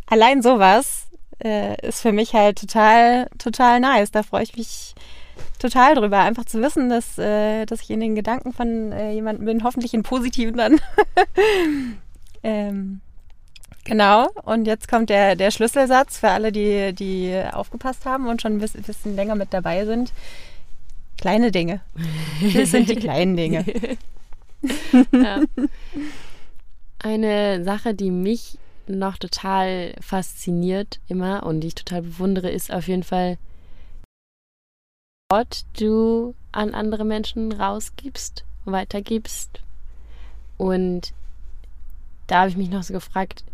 allein 0.06 0.42
sowas 0.42 1.06
äh, 1.44 1.80
ist 1.86 2.00
für 2.00 2.12
mich 2.12 2.34
halt 2.34 2.58
total, 2.58 3.28
total 3.38 3.80
nice. 3.80 4.10
Da 4.10 4.22
freue 4.22 4.44
ich 4.44 4.56
mich 4.56 4.94
total 5.58 5.94
drüber. 5.94 6.20
Einfach 6.20 6.44
zu 6.44 6.60
wissen, 6.60 6.88
dass, 6.88 7.18
äh, 7.18 7.66
dass 7.66 7.82
ich 7.82 7.90
in 7.90 8.00
den 8.00 8.14
Gedanken 8.14 8.52
von 8.52 8.92
äh, 8.92 9.12
jemandem 9.12 9.46
bin, 9.46 9.64
hoffentlich 9.64 9.94
in 9.94 10.02
positiven 10.02 10.56
dann. 10.56 10.80
ähm, 12.42 13.00
genau. 13.84 14.28
Und 14.44 14.66
jetzt 14.66 14.88
kommt 14.88 15.10
der, 15.10 15.36
der 15.36 15.50
Schlüsselsatz 15.50 16.18
für 16.18 16.30
alle, 16.30 16.52
die, 16.52 16.92
die 16.92 17.40
aufgepasst 17.52 18.04
haben 18.04 18.28
und 18.28 18.42
schon 18.42 18.54
ein 18.54 18.58
bisschen, 18.58 19.16
länger 19.16 19.34
mit 19.34 19.52
dabei 19.52 19.84
sind. 19.84 20.12
Kleine 21.18 21.50
Dinge. 21.52 21.80
Das 22.54 22.70
sind 22.72 22.88
die 22.88 22.96
kleinen 22.96 23.36
Dinge. 23.36 23.64
ja. 25.12 25.40
Eine 26.98 27.64
Sache, 27.64 27.94
die 27.94 28.10
mich 28.10 28.58
noch 28.86 29.16
total 29.18 29.94
fasziniert 30.00 31.00
immer 31.08 31.44
und 31.44 31.60
die 31.60 31.68
ich 31.68 31.74
total 31.74 32.02
bewundere, 32.02 32.50
ist 32.50 32.72
auf 32.72 32.88
jeden 32.88 33.04
Fall, 33.04 33.38
Wort 35.30 35.64
du 35.78 36.34
an 36.52 36.74
andere 36.74 37.04
Menschen 37.04 37.52
rausgibst, 37.52 38.44
weitergibst. 38.66 39.60
Und 40.58 41.14
da 42.26 42.40
habe 42.40 42.50
ich 42.50 42.56
mich 42.56 42.68
noch 42.68 42.82
so 42.82 42.92
gefragt, 42.92 43.44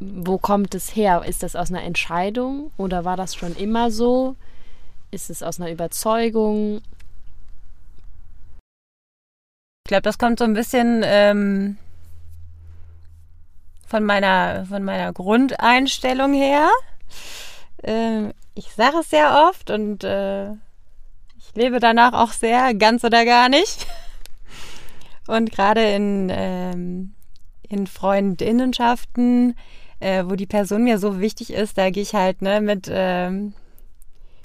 wo 0.00 0.38
kommt 0.38 0.74
es 0.74 0.96
her? 0.96 1.22
Ist 1.26 1.42
das 1.42 1.54
aus 1.54 1.70
einer 1.70 1.82
Entscheidung 1.82 2.72
oder 2.78 3.04
war 3.04 3.16
das 3.16 3.34
schon 3.34 3.54
immer 3.54 3.90
so? 3.90 4.34
Ist 5.10 5.28
es 5.28 5.42
aus 5.42 5.60
einer 5.60 5.70
Überzeugung? 5.70 6.80
Ich 9.86 9.90
glaube, 9.90 10.02
das 10.02 10.18
kommt 10.18 10.38
so 10.38 10.44
ein 10.44 10.54
bisschen 10.54 11.02
ähm, 11.04 11.76
von 13.86 14.04
meiner, 14.04 14.64
von 14.66 14.84
meiner 14.84 15.12
Grundeinstellung 15.12 16.32
her. 16.32 16.70
Ähm, 17.82 18.32
ich 18.54 18.72
sage 18.72 18.98
es 19.00 19.10
sehr 19.10 19.48
oft 19.48 19.70
und 19.70 20.04
äh, 20.04 20.50
ich 20.50 21.54
lebe 21.54 21.80
danach 21.80 22.14
auch 22.14 22.32
sehr, 22.32 22.72
ganz 22.74 23.04
oder 23.04 23.24
gar 23.24 23.48
nicht. 23.48 23.86
Und 25.26 25.52
gerade 25.52 25.92
in, 25.92 26.28
ähm, 26.28 27.14
in 27.68 27.86
Freundinnenschaften, 27.86 29.54
äh, 30.00 30.24
wo 30.26 30.34
die 30.34 30.46
Person 30.46 30.84
mir 30.84 30.98
so 30.98 31.20
wichtig 31.20 31.52
ist, 31.52 31.78
da 31.78 31.90
gehe 31.90 32.02
ich 32.02 32.14
halt 32.14 32.42
ne, 32.42 32.60
mit, 32.60 32.90
ähm, 32.90 33.52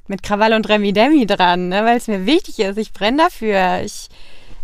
mit 0.07 0.21
Krawall 0.21 0.53
und 0.53 0.69
Remi 0.69 0.93
Demi 0.93 1.25
dran, 1.25 1.69
ne, 1.69 1.83
weil 1.83 1.97
es 1.97 2.07
mir 2.07 2.25
wichtig 2.25 2.59
ist. 2.59 2.77
Ich 2.77 2.93
brenne 2.93 3.17
dafür. 3.17 3.81
Ich, 3.83 4.09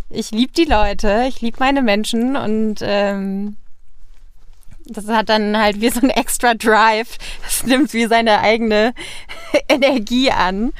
ich 0.10 0.32
liebe 0.32 0.54
die 0.54 0.66
Leute, 0.66 1.26
ich 1.28 1.42
liebe 1.42 1.58
meine 1.60 1.82
Menschen 1.82 2.36
und 2.36 2.76
ähm, 2.82 3.56
das 4.86 5.08
hat 5.08 5.30
dann 5.30 5.58
halt 5.58 5.80
wie 5.80 5.90
so 5.90 6.02
ein 6.02 6.10
extra 6.10 6.54
Drive. 6.54 7.18
Das 7.44 7.66
nimmt 7.66 7.94
wie 7.94 8.06
seine 8.06 8.40
eigene 8.40 8.94
Energie 9.70 10.32
an. 10.32 10.74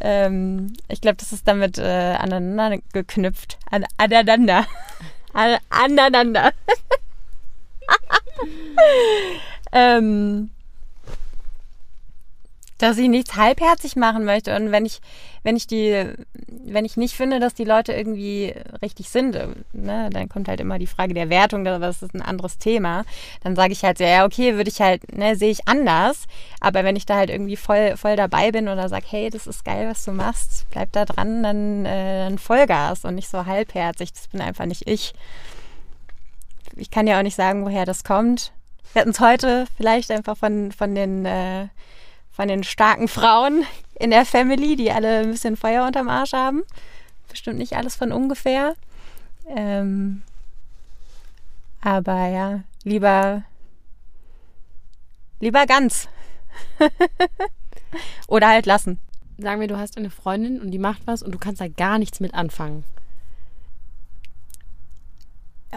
Ähm, 0.00 0.74
ich 0.88 1.00
glaube, 1.00 1.16
das 1.16 1.32
ist 1.32 1.48
damit 1.48 1.78
äh, 1.78 2.16
aneinander 2.18 2.78
geknüpft. 2.92 3.58
An, 3.70 3.84
aneinander. 3.96 4.66
An, 5.32 5.58
aneinander. 5.70 6.52
Ähm, 9.72 10.50
dass 12.78 12.98
ich 12.98 13.08
nichts 13.08 13.36
halbherzig 13.36 13.96
machen 13.96 14.24
möchte 14.24 14.54
und 14.54 14.70
wenn 14.70 14.84
ich 14.84 15.00
wenn 15.42 15.56
ich 15.56 15.66
die 15.66 16.12
wenn 16.48 16.84
ich 16.84 16.96
nicht 16.96 17.14
finde, 17.14 17.38
dass 17.38 17.54
die 17.54 17.64
Leute 17.64 17.92
irgendwie 17.92 18.52
richtig 18.82 19.08
sind, 19.08 19.38
ne, 19.72 20.10
dann 20.12 20.28
kommt 20.28 20.48
halt 20.48 20.60
immer 20.60 20.78
die 20.78 20.88
Frage 20.88 21.14
der 21.14 21.30
Wertung, 21.30 21.64
das 21.64 22.02
ist 22.02 22.14
ein 22.14 22.22
anderes 22.22 22.58
Thema. 22.58 23.04
Dann 23.44 23.54
sage 23.54 23.72
ich 23.72 23.84
halt 23.84 23.98
so, 23.98 24.04
ja 24.04 24.24
okay, 24.24 24.56
würde 24.56 24.68
ich 24.68 24.80
halt 24.80 25.16
ne, 25.16 25.36
sehe 25.36 25.52
ich 25.52 25.68
anders, 25.68 26.26
aber 26.60 26.84
wenn 26.84 26.96
ich 26.96 27.06
da 27.06 27.16
halt 27.16 27.30
irgendwie 27.30 27.56
voll 27.56 27.96
voll 27.96 28.16
dabei 28.16 28.50
bin 28.50 28.68
oder 28.68 28.88
sage, 28.88 29.06
hey, 29.08 29.30
das 29.30 29.46
ist 29.46 29.64
geil, 29.64 29.88
was 29.88 30.04
du 30.04 30.12
machst, 30.12 30.66
bleib 30.70 30.92
da 30.92 31.04
dran, 31.04 31.42
dann 31.42 31.86
äh, 31.86 32.24
dann 32.24 32.38
Vollgas 32.38 33.04
und 33.04 33.14
nicht 33.14 33.28
so 33.28 33.46
halbherzig. 33.46 34.12
Das 34.12 34.28
bin 34.28 34.40
einfach 34.40 34.66
nicht 34.66 34.88
ich. 34.88 35.14
Ich 36.76 36.90
kann 36.90 37.06
ja 37.06 37.18
auch 37.18 37.22
nicht 37.22 37.36
sagen, 37.36 37.64
woher 37.64 37.86
das 37.86 38.04
kommt. 38.04 38.52
Wir 38.92 39.00
hatten 39.00 39.10
es 39.10 39.20
heute 39.20 39.66
vielleicht 39.76 40.10
einfach 40.10 40.36
von 40.36 40.72
von 40.72 40.94
den 40.94 41.26
äh, 41.26 41.68
von 42.30 42.48
den 42.48 42.64
starken 42.64 43.08
Frauen 43.08 43.64
in 43.94 44.10
der 44.10 44.26
Family, 44.26 44.76
die 44.76 44.92
alle 44.92 45.20
ein 45.20 45.30
bisschen 45.30 45.56
Feuer 45.56 45.86
unterm 45.86 46.08
Arsch 46.08 46.34
haben. 46.34 46.62
Bestimmt 47.30 47.58
nicht 47.58 47.76
alles 47.76 47.96
von 47.96 48.12
ungefähr. 48.12 48.74
Ähm, 49.48 50.22
aber 51.80 52.28
ja, 52.28 52.60
lieber, 52.84 53.44
lieber 55.40 55.66
ganz. 55.66 56.08
Oder 58.28 58.48
halt 58.48 58.66
lassen. 58.66 58.98
Sagen 59.38 59.60
wir, 59.60 59.68
du 59.68 59.78
hast 59.78 59.96
eine 59.96 60.10
Freundin 60.10 60.60
und 60.60 60.70
die 60.72 60.78
macht 60.78 61.06
was 61.06 61.22
und 61.22 61.32
du 61.32 61.38
kannst 61.38 61.60
da 61.60 61.68
gar 61.68 61.98
nichts 61.98 62.20
mit 62.20 62.34
anfangen. 62.34 62.84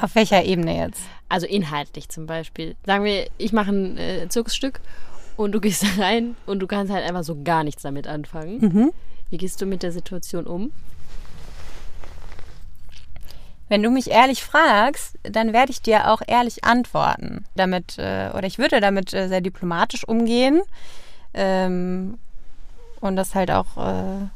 Auf 0.01 0.15
welcher 0.15 0.43
Ebene 0.43 0.77
jetzt? 0.77 1.01
Also 1.27 1.45
inhaltlich 1.45 2.09
zum 2.09 2.25
Beispiel. 2.25 2.75
Sagen 2.85 3.03
wir, 3.03 3.27
ich 3.37 3.53
mache 3.53 3.71
ein 3.71 3.97
äh, 3.97 4.27
Zirkusstück 4.29 4.79
und 5.37 5.51
du 5.51 5.59
gehst 5.59 5.83
da 5.83 5.87
rein 6.03 6.35
und 6.45 6.59
du 6.59 6.67
kannst 6.67 6.91
halt 6.91 7.05
einfach 7.05 7.23
so 7.23 7.41
gar 7.43 7.63
nichts 7.63 7.83
damit 7.83 8.07
anfangen. 8.07 8.59
Mhm. 8.59 8.93
Wie 9.29 9.37
gehst 9.37 9.61
du 9.61 9.65
mit 9.65 9.83
der 9.83 9.91
Situation 9.91 10.45
um? 10.45 10.71
Wenn 13.67 13.83
du 13.83 13.91
mich 13.91 14.09
ehrlich 14.09 14.43
fragst, 14.43 15.19
dann 15.21 15.53
werde 15.53 15.71
ich 15.71 15.81
dir 15.81 16.09
auch 16.09 16.21
ehrlich 16.25 16.63
antworten. 16.63 17.45
Damit, 17.55 17.99
äh, 17.99 18.31
oder 18.33 18.45
ich 18.47 18.57
würde 18.57 18.81
damit 18.81 19.13
äh, 19.13 19.27
sehr 19.27 19.41
diplomatisch 19.41 20.07
umgehen. 20.07 20.61
Ähm, 21.35 22.17
und 22.99 23.15
das 23.15 23.35
halt 23.35 23.51
auch 23.51 23.77
äh, 23.77 24.27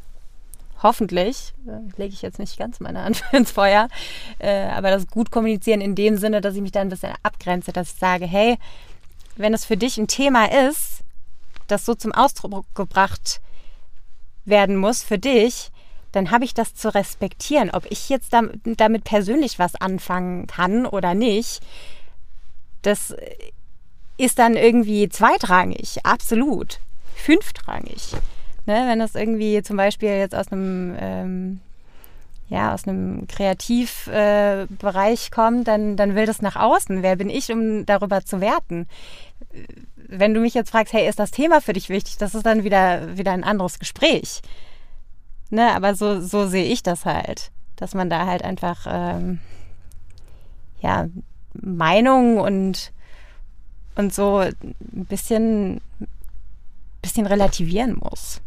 hoffentlich, 0.84 1.54
äh, 1.68 1.80
lege 1.98 2.14
ich 2.14 2.22
jetzt 2.22 2.40
nicht 2.40 2.58
ganz 2.58 2.80
meine 2.80 3.04
Hand 3.04 3.24
ins 3.32 3.52
Feuer, 3.52 3.88
äh, 4.40 4.66
aber 4.68 4.92
das 4.92 5.08
gut 5.08 5.32
kommunizieren 5.32 5.82
in 5.82 5.96
dem 5.96 6.18
Sinne, 6.18 6.42
dass 6.42 6.56
ich 6.56 6.62
mich 6.62 6.72
da 6.72 6.82
ein 6.82 6.90
bisschen 6.90 7.14
abgrenze, 7.24 7.74
dass 7.74 7.94
ich 7.94 8.00
sage, 8.00 8.26
hey, 8.26 8.58
wenn 9.36 9.54
es 9.54 9.66
für 9.66 9.78
dich 9.78 9.98
ein 9.98 10.08
Thema 10.08 10.52
ist, 10.70 11.00
das 11.68 11.86
so 11.86 11.96
zum 11.96 12.12
Ausdruck 12.12 12.66
gebracht 12.76 13.42
werden 14.46 14.76
muss 14.76 15.02
für 15.02 15.18
dich, 15.18 15.72
dann 16.12 16.30
habe 16.30 16.46
ich 16.46 16.54
das 16.54 16.76
zu 16.76 16.94
respektieren. 16.94 17.72
Ob 17.72 17.86
ich 17.90 18.10
jetzt 18.10 18.34
damit 18.34 19.04
persönlich 19.04 19.58
was 19.58 19.76
anfangen 19.76 20.46
kann 20.46 20.86
oder 20.86 21.16
nicht, 21.16 21.62
das 22.84 23.16
ist 24.18 24.38
dann 24.38 24.56
irgendwie 24.56 25.10
zweitrangig, 25.10 26.06
absolut. 26.06 26.80
Fünftrangig. 27.16 28.12
Ne, 28.66 28.86
wenn 28.88 29.00
das 29.00 29.16
irgendwie 29.16 29.62
zum 29.62 29.76
Beispiel 29.76 30.10
jetzt 30.10 30.36
aus 30.36 30.52
einem 30.52 30.96
ähm, 30.98 31.60
ja, 32.50 32.74
aus 32.74 32.88
einem 32.88 33.28
Kreativbereich 33.28 35.28
äh, 35.28 35.30
kommt, 35.32 35.68
dann, 35.68 35.98
dann 35.98 36.16
will 36.16 36.26
das 36.26 36.42
nach 36.42 36.56
außen. 36.56 37.02
Wer 37.02 37.16
bin 37.16 37.30
ich, 37.30 37.52
um 37.52 37.86
darüber 37.86 38.24
zu 38.24 38.42
werten? 38.42 38.88
Wenn 39.96 40.36
du 40.36 40.40
mich 40.40 40.54
jetzt 40.54 40.70
fragst, 40.70 40.94
hey, 40.94 41.10
ist 41.10 41.20
das 41.20 41.32
Thema 41.32 41.62
für 41.62 41.74
dich 41.74 41.90
wichtig, 41.90 42.18
das 42.18 42.36
ist 42.36 42.46
dann 42.46 42.64
wieder, 42.64 43.18
wieder 43.18 43.32
ein 43.32 43.44
anderes 43.44 43.80
Gespräch. 43.80 44.42
Ne, 45.50 45.76
aber 45.76 45.96
so, 45.96 46.22
so 46.22 46.48
sehe 46.48 46.66
ich 46.66 46.84
das 46.84 47.06
halt, 47.06 47.52
dass 47.76 47.96
man 47.96 48.10
da 48.10 48.28
halt 48.28 48.44
einfach 48.44 48.86
ähm, 48.88 49.40
ja, 50.82 51.08
Meinung 51.54 52.38
und, 52.38 52.92
und 53.96 54.14
so 54.14 54.40
ein 54.40 55.06
bisschen, 55.10 55.82
bisschen 57.02 57.26
relativieren 57.26 57.98
muss. 58.00 58.42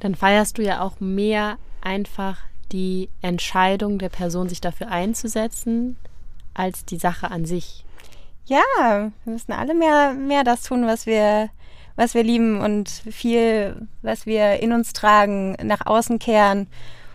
Dann 0.00 0.14
feierst 0.14 0.58
du 0.58 0.62
ja 0.62 0.80
auch 0.80 1.00
mehr 1.00 1.58
einfach 1.80 2.38
die 2.72 3.08
Entscheidung 3.22 3.98
der 3.98 4.08
Person, 4.08 4.48
sich 4.48 4.60
dafür 4.60 4.90
einzusetzen, 4.90 5.96
als 6.54 6.84
die 6.84 6.98
Sache 6.98 7.30
an 7.30 7.44
sich. 7.44 7.84
Ja, 8.46 8.62
wir 9.24 9.32
müssen 9.32 9.52
alle 9.52 9.74
mehr, 9.74 10.12
mehr 10.14 10.44
das 10.44 10.62
tun, 10.62 10.86
was 10.86 11.06
wir, 11.06 11.50
was 11.96 12.14
wir 12.14 12.22
lieben 12.22 12.60
und 12.60 12.88
viel, 12.88 13.86
was 14.02 14.26
wir 14.26 14.60
in 14.60 14.72
uns 14.72 14.92
tragen, 14.92 15.56
nach 15.62 15.86
außen 15.86 16.18
kehren 16.18 16.66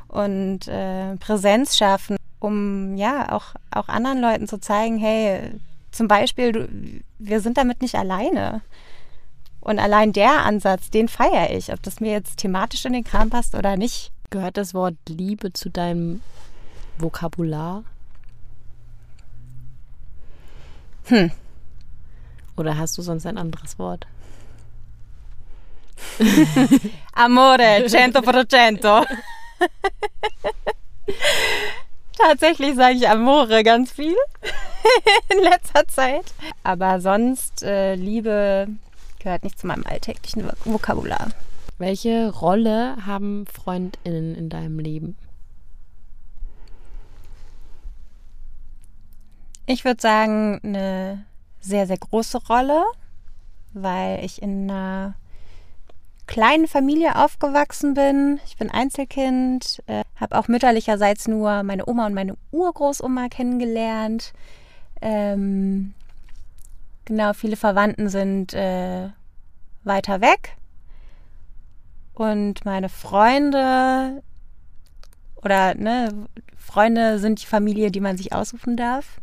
und 0.08 0.68
äh, 0.68 1.16
Präsenz 1.18 1.76
schaffen, 1.78 2.18
um 2.40 2.96
ja 2.96 3.32
auch, 3.32 3.56
auch 3.72 3.88
anderen 3.88 4.22
Leuten 4.22 4.48
zu 4.48 4.60
zeigen, 4.60 4.98
hey, 4.98 5.40
zum 5.92 6.08
Beispiel, 6.08 6.52
du, 6.52 6.68
wir 7.20 7.40
sind 7.40 7.58
damit 7.58 7.82
nicht 7.82 7.96
alleine. 7.96 8.62
Und 9.64 9.80
allein 9.80 10.12
der 10.12 10.44
Ansatz, 10.44 10.90
den 10.90 11.08
feiere 11.08 11.52
ich, 11.52 11.72
ob 11.72 11.82
das 11.84 12.02
mir 12.02 12.12
jetzt 12.12 12.36
thematisch 12.36 12.84
in 12.84 12.92
den 12.92 13.06
Kram 13.06 13.30
passt 13.30 13.56
oder 13.56 13.78
nicht. 13.78 14.12
Gehört 14.30 14.58
das 14.58 14.74
Wort 14.74 14.96
Liebe 15.08 15.54
zu 15.54 15.70
deinem 15.70 16.20
Vokabular? 16.98 17.86
Hm. 21.06 21.32
Oder 22.58 22.78
hast 22.78 22.98
du 22.98 23.02
sonst 23.02 23.26
ein 23.26 23.38
anderes 23.38 23.80
Wort? 23.80 24.06
Amore, 27.14 27.86
cento 27.88 28.22
procento. 28.22 29.06
Tatsächlich 32.18 32.76
sage 32.76 32.96
ich 32.96 33.08
Amore 33.08 33.64
ganz 33.64 33.94
viel 33.94 34.18
in 35.30 35.42
letzter 35.42 35.88
Zeit. 35.88 36.34
Aber 36.64 37.00
sonst, 37.00 37.64
äh, 37.64 37.96
Liebe 37.96 38.68
gehört 39.24 39.44
nicht 39.44 39.58
zu 39.58 39.68
meinem 39.68 39.86
alltäglichen 39.86 40.50
Vokabular. 40.66 41.30
Welche 41.78 42.30
Rolle 42.30 42.98
haben 43.06 43.46
FreundInnen 43.48 44.36
in 44.36 44.50
deinem 44.50 44.80
Leben? 44.80 45.18
Ich 49.66 49.86
würde 49.86 50.02
sagen, 50.02 50.60
eine 50.64 51.26
sehr, 51.62 51.88
sehr 51.88 51.98
große 51.98 52.46
Rolle, 52.48 52.84
weil 53.74 54.24
ich 54.24 54.42
in 54.42 54.70
einer 54.70 55.16
kleinen 56.28 56.68
Familie 56.68 57.16
aufgewachsen 57.16 57.94
bin. 57.94 58.40
Ich 58.46 58.58
bin 58.58 58.70
Einzelkind, 58.70 59.82
äh, 59.88 60.04
habe 60.16 60.38
auch 60.38 60.48
mütterlicherseits 60.48 61.28
nur 61.28 61.64
meine 61.64 61.88
Oma 61.88 62.06
und 62.06 62.14
meine 62.14 62.36
Urgroßoma 62.52 63.30
kennengelernt. 63.30 64.34
Ähm, 65.02 65.94
genau, 67.06 67.34
viele 67.34 67.56
Verwandten 67.56 68.10
sind 68.10 68.54
äh, 68.54 69.10
weiter 69.84 70.22
weg. 70.22 70.56
Und 72.14 72.64
meine 72.66 72.90
Freunde 72.90 74.22
oder 75.36 75.76
ne, 75.76 76.28
Freunde 76.58 77.20
sind 77.20 77.42
die 77.42 77.48
Familie, 77.48 77.92
die 77.92 78.00
man 78.00 78.18
sich 78.18 78.34
aussuchen 78.34 78.78
darf. 78.78 79.20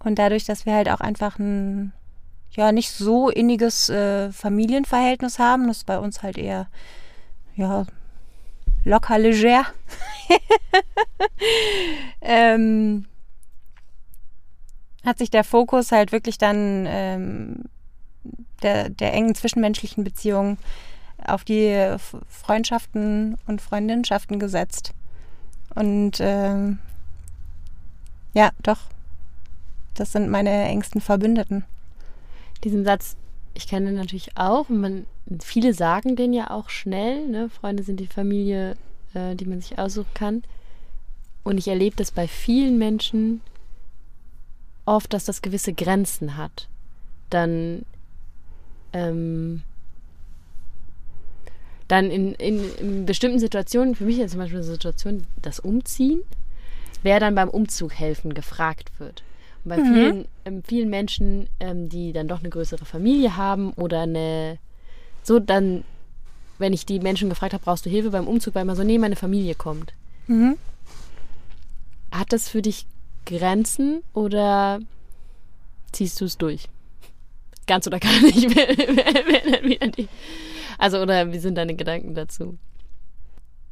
Und 0.00 0.18
dadurch, 0.18 0.44
dass 0.44 0.66
wir 0.66 0.74
halt 0.74 0.90
auch 0.90 1.00
einfach 1.00 1.38
ein 1.38 1.92
ja 2.50 2.72
nicht 2.72 2.90
so 2.90 3.30
inniges 3.30 3.88
äh, 3.88 4.30
Familienverhältnis 4.30 5.38
haben, 5.38 5.66
das 5.66 5.78
ist 5.78 5.86
bei 5.86 5.98
uns 5.98 6.22
halt 6.22 6.38
eher 6.38 6.68
ja 7.56 7.86
locker 8.84 9.18
leger. 9.18 9.66
ähm, 12.20 13.06
hat 15.04 15.18
sich 15.18 15.30
der 15.30 15.44
Fokus 15.44 15.92
halt 15.92 16.12
wirklich 16.12 16.38
dann 16.38 16.86
ähm, 16.88 17.64
der, 18.62 18.88
der 18.90 19.12
engen 19.12 19.34
zwischenmenschlichen 19.34 20.04
Beziehungen 20.04 20.58
auf 21.26 21.44
die 21.44 21.96
Freundschaften 22.28 23.36
und 23.46 23.62
Freundinnenschaften 23.62 24.38
gesetzt. 24.38 24.92
Und 25.74 26.18
ähm, 26.20 26.78
ja, 28.32 28.50
doch, 28.62 28.80
das 29.94 30.12
sind 30.12 30.28
meine 30.28 30.64
engsten 30.64 31.00
Verbündeten. 31.00 31.64
Diesen 32.62 32.84
Satz, 32.84 33.16
ich 33.54 33.68
kenne 33.68 33.86
den 33.86 33.96
natürlich 33.96 34.36
auch. 34.36 34.68
Und 34.68 34.80
man, 34.80 35.06
viele 35.40 35.74
sagen 35.74 36.16
den 36.16 36.32
ja 36.32 36.50
auch 36.50 36.68
schnell. 36.68 37.28
Ne? 37.28 37.48
Freunde 37.48 37.82
sind 37.82 38.00
die 38.00 38.06
Familie, 38.06 38.76
äh, 39.14 39.34
die 39.34 39.46
man 39.46 39.60
sich 39.60 39.78
aussuchen 39.78 40.12
kann. 40.14 40.42
Und 41.42 41.58
ich 41.58 41.68
erlebe 41.68 41.96
das 41.96 42.10
bei 42.10 42.26
vielen 42.26 42.78
Menschen 42.78 43.40
oft, 44.86 45.12
dass 45.12 45.24
das 45.24 45.42
gewisse 45.42 45.72
Grenzen 45.72 46.36
hat. 46.36 46.68
Dann, 47.30 47.84
ähm, 48.92 49.62
dann 51.88 52.10
in, 52.10 52.34
in, 52.34 52.60
in 52.78 53.06
bestimmten 53.06 53.38
Situationen, 53.38 53.94
für 53.94 54.04
mich 54.04 54.18
ist 54.18 54.32
zum 54.32 54.40
Beispiel 54.40 54.58
eine 54.58 54.66
Situation, 54.66 55.26
das 55.42 55.60
Umziehen, 55.60 56.22
wer 57.02 57.20
dann 57.20 57.34
beim 57.34 57.48
Umzug 57.48 57.94
helfen 57.94 58.34
gefragt 58.34 58.92
wird. 58.98 59.22
Und 59.64 59.70
bei 59.70 59.78
mhm. 59.78 59.94
vielen, 59.94 60.28
ähm, 60.44 60.62
vielen 60.62 60.90
Menschen, 60.90 61.48
ähm, 61.60 61.88
die 61.88 62.12
dann 62.12 62.28
doch 62.28 62.40
eine 62.40 62.50
größere 62.50 62.84
Familie 62.84 63.36
haben 63.36 63.72
oder 63.72 64.02
eine, 64.02 64.58
so 65.22 65.38
dann, 65.38 65.84
wenn 66.58 66.72
ich 66.72 66.86
die 66.86 67.00
Menschen 67.00 67.28
gefragt 67.28 67.52
habe, 67.52 67.64
brauchst 67.64 67.86
du 67.86 67.90
Hilfe 67.90 68.10
beim 68.10 68.28
Umzug, 68.28 68.54
weil 68.54 68.62
immer 68.62 68.76
so, 68.76 68.84
nee, 68.84 68.98
meine 68.98 69.16
Familie 69.16 69.54
kommt. 69.54 69.92
Mhm. 70.26 70.56
Hat 72.10 72.32
das 72.32 72.48
für 72.48 72.62
dich 72.62 72.86
Grenzen 73.24 74.02
oder 74.12 74.80
ziehst 75.92 76.20
du 76.20 76.24
es 76.24 76.38
durch? 76.38 76.68
Ganz 77.66 77.86
oder 77.86 77.98
gar 77.98 78.20
nicht. 78.20 78.46
also, 80.78 81.00
oder 81.00 81.32
wie 81.32 81.38
sind 81.38 81.56
deine 81.56 81.74
Gedanken 81.74 82.14
dazu? 82.14 82.58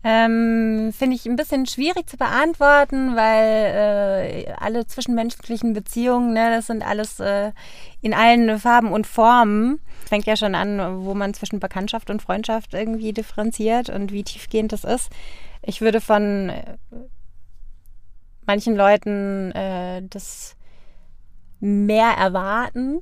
Ähm, 0.04 0.92
Finde 0.92 1.14
ich 1.14 1.26
ein 1.26 1.36
bisschen 1.36 1.66
schwierig 1.66 2.08
zu 2.08 2.16
beantworten, 2.16 3.14
weil 3.14 4.46
äh, 4.48 4.52
alle 4.58 4.84
zwischenmenschlichen 4.86 5.74
Beziehungen, 5.74 6.32
ne, 6.32 6.50
das 6.50 6.66
sind 6.66 6.84
alles 6.84 7.20
äh, 7.20 7.52
in 8.00 8.12
allen 8.12 8.58
Farben 8.58 8.90
und 8.90 9.06
Formen. 9.06 9.80
Fängt 10.08 10.26
ja 10.26 10.36
schon 10.36 10.56
an, 10.56 11.04
wo 11.04 11.14
man 11.14 11.34
zwischen 11.34 11.60
Bekanntschaft 11.60 12.10
und 12.10 12.20
Freundschaft 12.20 12.74
irgendwie 12.74 13.12
differenziert 13.12 13.90
und 13.90 14.12
wie 14.12 14.24
tiefgehend 14.24 14.72
das 14.72 14.82
ist. 14.82 15.10
Ich 15.62 15.80
würde 15.80 16.00
von 16.00 16.50
manchen 18.46 18.76
Leuten 18.76 19.52
äh, 19.52 20.02
das 20.08 20.56
mehr 21.60 22.10
erwarten 22.18 23.00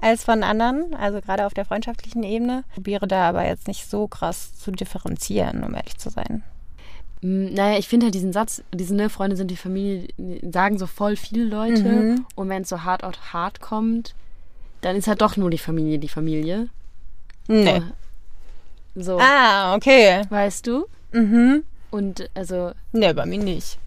als 0.00 0.24
von 0.24 0.42
anderen, 0.42 0.94
also 0.94 1.20
gerade 1.20 1.46
auf 1.46 1.54
der 1.54 1.64
freundschaftlichen 1.64 2.22
Ebene. 2.24 2.64
Ich 2.68 2.74
probiere 2.74 3.06
da 3.06 3.28
aber 3.28 3.46
jetzt 3.46 3.68
nicht 3.68 3.88
so 3.88 4.08
krass 4.08 4.56
zu 4.58 4.72
differenzieren, 4.72 5.62
um 5.62 5.74
ehrlich 5.74 5.96
zu 5.96 6.10
sein. 6.10 6.42
Mm, 7.22 7.54
naja, 7.54 7.78
ich 7.78 7.88
finde 7.88 8.06
halt 8.06 8.14
diesen 8.14 8.32
Satz, 8.32 8.62
diese 8.74 8.94
ne, 8.94 9.08
Freunde 9.08 9.36
sind 9.36 9.50
die 9.50 9.56
Familie, 9.56 10.08
sagen 10.42 10.78
so 10.78 10.86
voll 10.86 11.16
viele 11.16 11.44
Leute. 11.44 11.82
Mhm. 11.82 12.26
Und 12.34 12.48
wenn 12.48 12.62
es 12.62 12.68
so 12.68 12.82
hart 12.82 13.04
auf 13.04 13.32
hart 13.32 13.60
kommt, 13.60 14.14
dann 14.80 14.96
ist 14.96 15.06
halt 15.06 15.22
doch 15.22 15.36
nur 15.36 15.50
die 15.50 15.58
Familie 15.58 16.00
die 16.00 16.08
Familie. 16.08 16.68
Nee. 17.46 17.82
So. 18.94 19.18
Ah, 19.20 19.74
okay. 19.74 20.22
Weißt 20.28 20.66
du? 20.66 20.86
Mhm. 21.12 21.64
Und 21.92 22.28
also. 22.34 22.72
Nee, 22.90 23.12
bei 23.12 23.26
mir 23.26 23.38
nicht. 23.38 23.78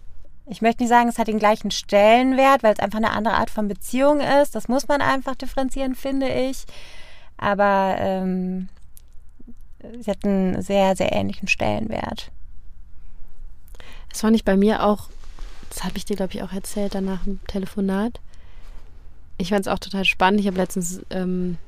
Ich 0.48 0.62
möchte 0.62 0.84
nicht 0.84 0.90
sagen, 0.90 1.08
es 1.08 1.18
hat 1.18 1.26
den 1.26 1.40
gleichen 1.40 1.72
Stellenwert, 1.72 2.62
weil 2.62 2.72
es 2.72 2.78
einfach 2.78 2.98
eine 2.98 3.10
andere 3.10 3.34
Art 3.34 3.50
von 3.50 3.66
Beziehung 3.66 4.20
ist. 4.20 4.54
Das 4.54 4.68
muss 4.68 4.86
man 4.86 5.02
einfach 5.02 5.34
differenzieren, 5.34 5.96
finde 5.96 6.28
ich. 6.28 6.64
Aber 7.36 7.96
ähm, 7.98 8.68
sie 9.98 10.08
hat 10.08 10.24
einen 10.24 10.62
sehr, 10.62 10.94
sehr 10.94 11.12
ähnlichen 11.12 11.48
Stellenwert. 11.48 12.30
Das 14.08 14.20
fand 14.20 14.36
ich 14.36 14.44
bei 14.44 14.56
mir 14.56 14.84
auch, 14.84 15.08
das 15.68 15.82
habe 15.82 15.96
ich 15.96 16.04
dir, 16.04 16.14
glaube 16.14 16.32
ich, 16.32 16.42
auch 16.44 16.52
erzählt 16.52 16.94
danach 16.94 17.26
im 17.26 17.44
Telefonat. 17.48 18.20
Ich 19.36 19.48
fand 19.48 19.66
es 19.66 19.72
auch 19.72 19.80
total 19.80 20.04
spannend. 20.04 20.40
Ich 20.40 20.46
habe 20.46 20.56
letztens 20.58 21.02
ähm, 21.10 21.58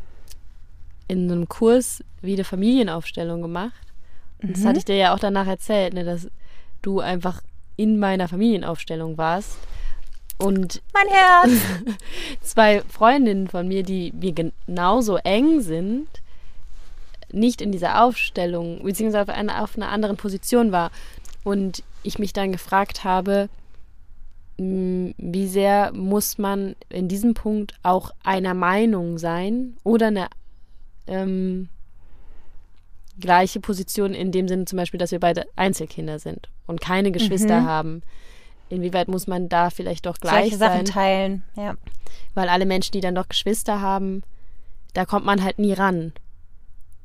in 1.09 1.31
einem 1.31 1.49
Kurs 1.49 2.05
wieder 2.23 2.45
Familienaufstellung 2.45 3.43
gemacht. 3.43 3.88
Mhm. 4.41 4.53
das 4.53 4.65
hatte 4.65 4.79
ich 4.79 4.85
dir 4.85 4.97
ja 4.97 5.15
auch 5.15 5.19
danach 5.19 5.47
erzählt, 5.47 5.95
ne, 5.95 6.05
dass 6.05 6.29
du 6.83 7.01
einfach 7.01 7.43
in 7.77 7.99
meiner 7.99 8.29
Familienaufstellung 8.29 9.19
warst. 9.19 9.57
Und 10.39 10.83
mein 10.93 11.09
Herz! 11.09 11.61
zwei 12.43 12.83
Freundinnen 12.83 13.49
von 13.49 13.67
mir, 13.67 13.83
die 13.83 14.13
mir 14.13 14.33
genauso 14.33 15.17
eng 15.17 15.61
sind, 15.61 16.09
nicht 17.33 17.61
in 17.61 17.73
dieser 17.73 18.03
Aufstellung, 18.03 18.83
beziehungsweise 18.83 19.31
auf 19.31 19.37
einer, 19.37 19.63
auf 19.63 19.77
einer 19.77 19.91
anderen 19.91 20.17
Position 20.17 20.73
war. 20.73 20.91
Und 21.45 21.83
ich 22.03 22.19
mich 22.19 22.33
dann 22.33 22.53
gefragt 22.53 23.05
habe, 23.05 23.49
wie 24.59 25.47
sehr 25.47 25.93
muss 25.93 26.37
man 26.37 26.75
in 26.89 27.07
diesem 27.07 27.35
Punkt 27.35 27.75
auch 27.85 28.11
einer 28.25 28.55
Meinung 28.55 29.19
sein 29.19 29.77
oder 29.85 30.09
eine 30.09 30.29
ähm, 31.07 31.69
gleiche 33.21 33.61
Position 33.61 34.15
in 34.15 34.33
dem 34.33 34.49
Sinne 34.49 34.65
zum 34.65 34.77
Beispiel, 34.77 34.99
dass 34.99 35.13
wir 35.13 35.21
beide 35.21 35.47
Einzelkinder 35.57 36.19
sind 36.19 36.49
und 36.67 36.81
keine 36.81 37.13
Geschwister 37.13 37.61
mhm. 37.61 37.67
haben. 37.67 38.03
Inwieweit 38.69 39.09
muss 39.09 39.27
man 39.27 39.49
da 39.49 39.71
vielleicht 39.71 40.07
doch 40.07 40.19
gleich 40.19 40.51
Solche 40.51 40.57
sein? 40.57 40.73
Sachen 40.73 40.85
teilen, 40.85 41.43
ja. 41.57 41.75
Weil 42.35 42.49
alle 42.49 42.67
Menschen, 42.67 42.93
die 42.93 43.01
dann 43.01 43.15
doch 43.15 43.29
Geschwister 43.29 43.81
haben, 43.81 44.23
da 44.95 45.05
kommt 45.05 45.25
man 45.25 45.43
halt 45.43 45.59
nie 45.59 45.73
ran 45.73 46.13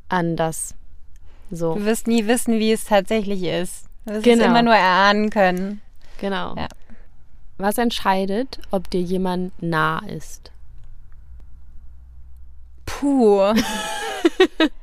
an 0.10 0.36
das. 0.36 0.76
So. 1.52 1.76
Du 1.76 1.86
wirst 1.86 2.08
nie 2.08 2.28
wissen, 2.28 2.60
wie 2.60 2.72
es 2.72 2.86
tatsächlich 2.86 3.44
ist. 3.44 3.86
Du 4.06 4.14
wirst 4.14 4.24
genau. 4.24 4.44
es 4.44 4.50
immer 4.50 4.62
nur 4.62 4.76
erahnen 4.76 5.30
können. 5.30 5.82
Genau. 6.20 6.56
Ja. 6.56 6.68
Was 7.58 7.78
entscheidet, 7.78 8.60
ob 8.72 8.90
dir 8.90 9.02
jemand 9.02 9.62
nah 9.62 10.00
ist? 10.08 10.52
Puh. 12.86 13.54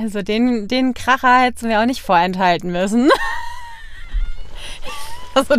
Also 0.00 0.22
den, 0.22 0.68
den 0.68 0.94
Kracher 0.94 1.40
hätten 1.40 1.68
wir 1.68 1.80
auch 1.80 1.86
nicht 1.86 2.02
vorenthalten 2.02 2.70
müssen. 2.70 3.10
also, 5.34 5.56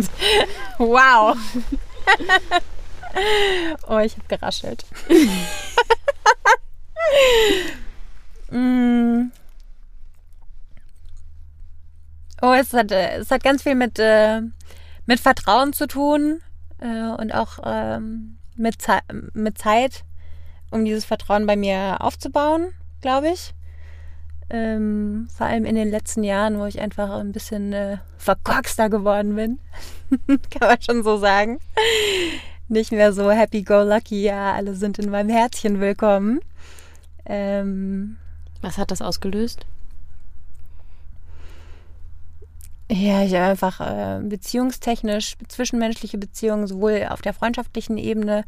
wow. 0.78 1.36
oh, 3.88 3.98
ich 3.98 4.16
habe 4.16 4.28
geraschelt. 4.28 4.86
mm. 8.50 9.30
Oh, 12.42 12.54
es 12.54 12.72
hat, 12.72 12.90
es 12.90 13.30
hat 13.30 13.42
ganz 13.42 13.62
viel 13.62 13.74
mit, 13.74 13.98
äh, 13.98 14.40
mit 15.04 15.20
Vertrauen 15.20 15.74
zu 15.74 15.86
tun 15.86 16.40
äh, 16.78 17.10
und 17.20 17.34
auch 17.34 17.58
ähm, 17.64 18.38
mit, 18.56 18.76
mit 19.34 19.58
Zeit, 19.58 20.04
um 20.70 20.86
dieses 20.86 21.04
Vertrauen 21.04 21.46
bei 21.46 21.56
mir 21.56 21.98
aufzubauen, 22.00 22.72
glaube 23.02 23.28
ich. 23.28 23.52
Ähm, 24.50 25.28
vor 25.36 25.46
allem 25.46 25.64
in 25.64 25.76
den 25.76 25.88
letzten 25.88 26.24
Jahren, 26.24 26.58
wo 26.58 26.66
ich 26.66 26.80
einfach 26.80 27.10
ein 27.10 27.32
bisschen 27.32 27.72
äh, 27.72 27.98
verkorkster 28.18 28.90
geworden 28.90 29.36
bin. 29.36 29.58
Kann 30.50 30.68
man 30.68 30.82
schon 30.82 31.04
so 31.04 31.18
sagen. 31.18 31.60
Nicht 32.68 32.90
mehr 32.90 33.12
so 33.12 33.30
happy 33.30 33.62
go 33.62 33.82
lucky, 33.82 34.22
ja, 34.22 34.54
alle 34.54 34.74
sind 34.74 34.98
in 34.98 35.10
meinem 35.10 35.28
Herzchen 35.28 35.80
willkommen. 35.80 36.40
Ähm, 37.26 38.16
Was 38.60 38.76
hat 38.76 38.90
das 38.90 39.02
ausgelöst? 39.02 39.66
Ja, 42.92 43.22
ich 43.22 43.36
einfach 43.36 43.80
äh, 43.80 44.18
beziehungstechnisch, 44.20 45.36
zwischenmenschliche 45.46 46.18
Beziehungen, 46.18 46.66
sowohl 46.66 47.06
auf 47.08 47.22
der 47.22 47.32
freundschaftlichen 47.32 47.96
Ebene 47.96 48.44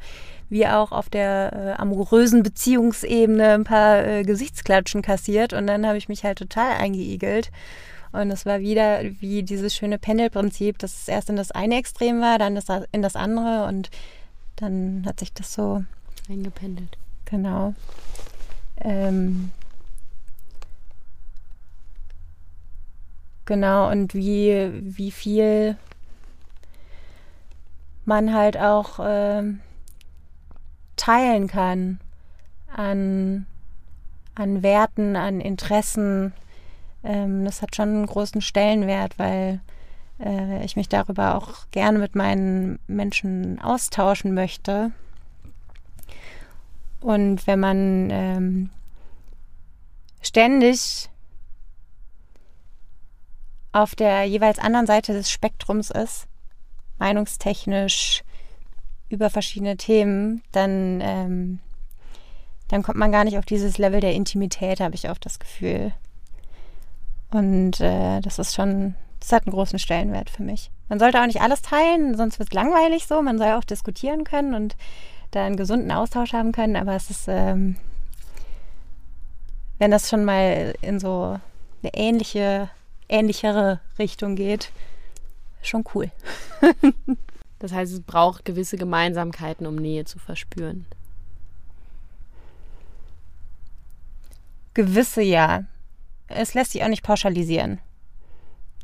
wie 0.49 0.67
auch 0.67 0.91
auf 0.91 1.09
der 1.09 1.53
äh, 1.53 1.81
amorösen 1.81 2.43
Beziehungsebene 2.43 3.55
ein 3.55 3.63
paar 3.63 4.05
äh, 4.05 4.25
Gesichtsklatschen 4.25 5.01
kassiert. 5.01 5.53
Und 5.53 5.69
dann 5.69 5.87
habe 5.87 5.97
ich 5.97 6.09
mich 6.09 6.25
halt 6.25 6.39
total 6.39 6.73
eingeigelt. 6.73 7.53
Und 8.11 8.33
es 8.33 8.45
war 8.45 8.59
wieder 8.59 9.03
wie 9.21 9.45
dieses 9.45 9.77
schöne 9.77 9.99
Pendelprinzip, 9.99 10.77
dass 10.77 11.03
es 11.03 11.09
erst 11.09 11.31
in 11.31 11.37
das 11.37 11.53
eine 11.53 11.77
Extrem 11.77 12.21
war, 12.21 12.39
dann 12.39 12.59
in 12.91 13.03
das 13.03 13.15
andere 13.15 13.67
und 13.67 13.91
dann 14.57 15.05
hat 15.07 15.21
sich 15.21 15.33
das 15.33 15.55
so 15.55 15.85
eingependelt. 16.29 16.99
Genau. 17.27 17.75
Ähm, 18.81 19.53
Genau, 23.45 23.91
und 23.91 24.15
wie, 24.15 24.71
wie 24.83 25.11
viel 25.11 25.77
man 28.05 28.33
halt 28.33 28.57
auch 28.57 28.99
äh, 29.01 29.43
teilen 30.97 31.49
kann 31.49 32.01
an, 32.73 33.47
an 34.35 34.63
Werten, 34.63 35.17
an 35.17 35.41
Interessen. 35.41 36.33
Ähm, 37.05 37.45
das 37.45 37.63
hat 37.63 37.75
schon 37.75 37.89
einen 37.89 38.07
großen 38.07 38.41
Stellenwert, 38.41 39.19
weil 39.19 39.61
äh, 40.21 40.65
ich 40.65 40.77
mich 40.77 40.89
darüber 40.89 41.37
auch 41.37 41.67
gerne 41.71 41.99
mit 41.99 42.15
meinen 42.15 42.79
Menschen 42.87 43.61
austauschen 43.61 44.35
möchte. 44.35 44.93
Und 47.01 47.47
wenn 47.49 47.59
man 47.59 48.09
ähm, 48.11 48.71
ständig 50.21 51.09
auf 53.73 53.95
der 53.95 54.25
jeweils 54.25 54.59
anderen 54.59 54.87
Seite 54.87 55.13
des 55.13 55.31
Spektrums 55.31 55.91
ist, 55.91 56.27
meinungstechnisch 56.99 58.23
über 59.09 59.31
verschiedene 59.31 59.77
Themen, 59.77 60.43
dann, 60.53 61.01
ähm, 61.03 61.59
dann 62.69 62.83
kommt 62.83 62.99
man 62.99 63.13
gar 63.13 63.25
nicht 63.25 63.39
auf 63.39 63.45
dieses 63.45 63.79
Level 63.79 64.01
der 64.01 64.15
Intimität, 64.15 64.81
habe 64.81 64.95
ich 64.95 65.09
auch 65.09 65.19
das 65.19 65.39
Gefühl. 65.39 65.93
Und 67.31 67.81
äh, 67.81 68.21
das 68.21 68.39
ist 68.39 68.55
schon, 68.55 68.95
das 69.21 69.33
hat 69.33 69.47
einen 69.47 69.55
großen 69.55 69.79
Stellenwert 69.79 70.31
für 70.31 70.43
mich. 70.43 70.71
Man 70.89 70.99
sollte 70.99 71.21
auch 71.21 71.27
nicht 71.27 71.41
alles 71.41 71.63
teilen, 71.63 72.17
sonst 72.17 72.39
wird 72.39 72.51
es 72.51 72.55
langweilig 72.55 73.07
so. 73.07 73.23
Man 73.23 73.39
soll 73.39 73.53
auch 73.53 73.65
diskutieren 73.65 74.25
können 74.25 74.55
und 74.55 74.77
da 75.31 75.47
einen 75.47 75.57
gesunden 75.57 75.91
Austausch 75.91 76.35
haben 76.35 76.53
können, 76.53 76.77
aber 76.77 76.95
es 76.95 77.09
ist, 77.09 77.25
ähm, 77.29 77.77
wenn 79.79 79.91
das 79.91 80.11
schon 80.11 80.25
mal 80.25 80.75
in 80.83 81.01
so 81.01 81.39
eine 81.83 81.95
ähnliche 81.95 82.69
ähnlichere 83.13 83.81
Richtung 83.99 84.35
geht. 84.35 84.73
Schon 85.63 85.85
cool. 85.95 86.11
das 87.59 87.73
heißt, 87.73 87.93
es 87.93 88.01
braucht 88.01 88.45
gewisse 88.45 88.77
Gemeinsamkeiten, 88.77 89.67
um 89.67 89.77
Nähe 89.77 90.05
zu 90.05 90.19
verspüren. 90.19 90.87
Gewisse 94.75 95.23
ja. 95.23 95.65
Es 96.27 96.55
lässt 96.55 96.73
sich 96.73 96.83
auch 96.83 96.89
nicht 96.89 97.03
pauschalisieren. 97.03 97.79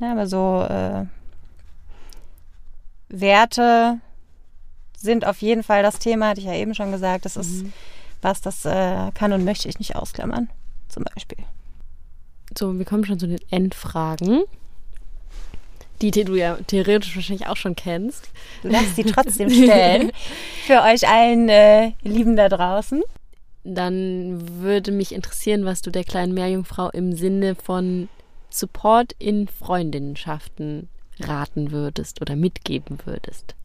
Ja, 0.00 0.12
aber 0.12 0.26
so 0.26 0.62
äh, 0.68 1.06
Werte 3.08 4.00
sind 4.96 5.24
auf 5.24 5.40
jeden 5.40 5.62
Fall 5.62 5.82
das 5.82 5.98
Thema, 5.98 6.28
hatte 6.28 6.40
ich 6.40 6.46
ja 6.46 6.54
eben 6.54 6.74
schon 6.74 6.92
gesagt. 6.92 7.24
Das 7.24 7.36
ist 7.36 7.64
mhm. 7.64 7.72
was, 8.20 8.40
das 8.40 8.64
äh, 8.64 9.10
kann 9.12 9.32
und 9.32 9.44
möchte 9.44 9.68
ich 9.68 9.78
nicht 9.78 9.96
ausklammern, 9.96 10.50
zum 10.88 11.04
Beispiel. 11.04 11.38
So, 12.56 12.78
wir 12.78 12.84
kommen 12.84 13.04
schon 13.04 13.18
zu 13.18 13.26
den 13.26 13.40
Endfragen. 13.50 14.44
Die, 16.00 16.12
die 16.12 16.24
du 16.24 16.36
ja 16.36 16.56
theoretisch 16.66 17.16
wahrscheinlich 17.16 17.48
auch 17.48 17.56
schon 17.56 17.74
kennst. 17.74 18.30
Darfst 18.62 18.96
sie 18.96 19.04
trotzdem 19.04 19.50
stellen. 19.50 20.12
für 20.64 20.82
euch 20.82 21.08
allen 21.08 21.48
äh, 21.48 21.92
Lieben 22.02 22.36
da 22.36 22.48
draußen. 22.48 23.02
Dann 23.64 24.62
würde 24.62 24.92
mich 24.92 25.12
interessieren, 25.12 25.64
was 25.64 25.82
du 25.82 25.90
der 25.90 26.04
kleinen 26.04 26.34
Meerjungfrau 26.34 26.90
im 26.90 27.14
Sinne 27.14 27.56
von 27.56 28.08
Support 28.50 29.14
in 29.18 29.48
Freundinnenschaften 29.48 30.88
raten 31.20 31.72
würdest 31.72 32.22
oder 32.22 32.36
mitgeben 32.36 32.98
würdest. 33.04 33.56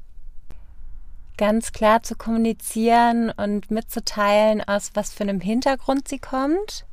Ganz 1.38 1.72
klar 1.72 2.04
zu 2.04 2.16
kommunizieren 2.16 3.32
und 3.32 3.72
mitzuteilen, 3.72 4.62
aus 4.62 4.92
was 4.96 5.14
für 5.14 5.24
einem 5.24 5.40
Hintergrund 5.40 6.08
sie 6.08 6.20
kommt 6.20 6.86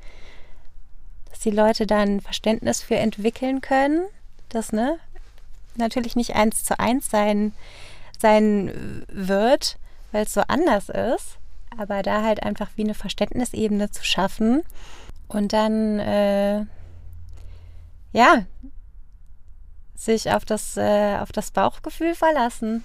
dass 1.31 1.41
die 1.41 1.51
Leute 1.51 1.87
dann 1.87 2.21
Verständnis 2.21 2.83
für 2.83 2.97
entwickeln 2.97 3.61
können. 3.61 4.07
Das 4.49 4.73
ne 4.73 4.99
natürlich 5.77 6.17
nicht 6.17 6.35
eins 6.35 6.65
zu 6.65 6.79
eins 6.79 7.11
sein, 7.11 7.53
sein 8.19 9.05
wird, 9.09 9.79
weil 10.13 10.25
es 10.25 10.35
so 10.35 10.43
anders 10.49 10.89
ist. 10.89 11.39
Aber 11.79 12.03
da 12.03 12.23
halt 12.23 12.43
einfach 12.43 12.71
wie 12.77 12.83
eine 12.83 12.95
Verständnisebene 12.95 13.91
zu 13.91 14.05
schaffen 14.05 14.63
und 15.29 15.53
dann 15.53 16.01
äh, 16.01 16.67
ja 18.13 18.45
sich 19.95 20.31
auf 20.33 20.45
das, 20.45 20.77
äh, 20.77 21.17
auf 21.19 21.31
das 21.31 21.51
Bauchgefühl 21.51 22.15
verlassen. 22.15 22.85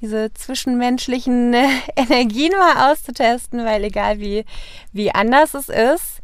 Diese 0.00 0.32
zwischenmenschlichen 0.32 1.54
äh, 1.54 1.68
Energien 1.96 2.52
mal 2.52 2.92
auszutesten, 2.92 3.64
weil 3.64 3.84
egal 3.84 4.20
wie, 4.20 4.44
wie 4.92 5.12
anders 5.12 5.54
es 5.54 5.68
ist, 5.68 6.20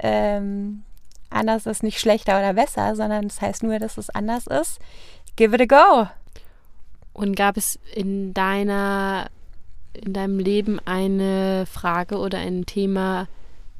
ähm, 0.00 0.84
anders 1.30 1.66
ist 1.66 1.82
nicht 1.82 2.00
schlechter 2.00 2.38
oder 2.38 2.54
besser, 2.54 2.96
sondern 2.96 3.28
das 3.28 3.40
heißt 3.40 3.62
nur, 3.62 3.78
dass 3.78 3.98
es 3.98 4.10
anders 4.10 4.46
ist. 4.46 4.78
Give 5.36 5.54
it 5.54 5.60
a 5.60 5.66
go. 5.66 6.08
Und 7.12 7.36
gab 7.36 7.56
es 7.56 7.78
in 7.94 8.32
deiner, 8.34 9.28
in 9.92 10.12
deinem 10.12 10.38
Leben 10.38 10.80
eine 10.84 11.66
Frage 11.66 12.18
oder 12.18 12.38
ein 12.38 12.64
Thema, 12.66 13.26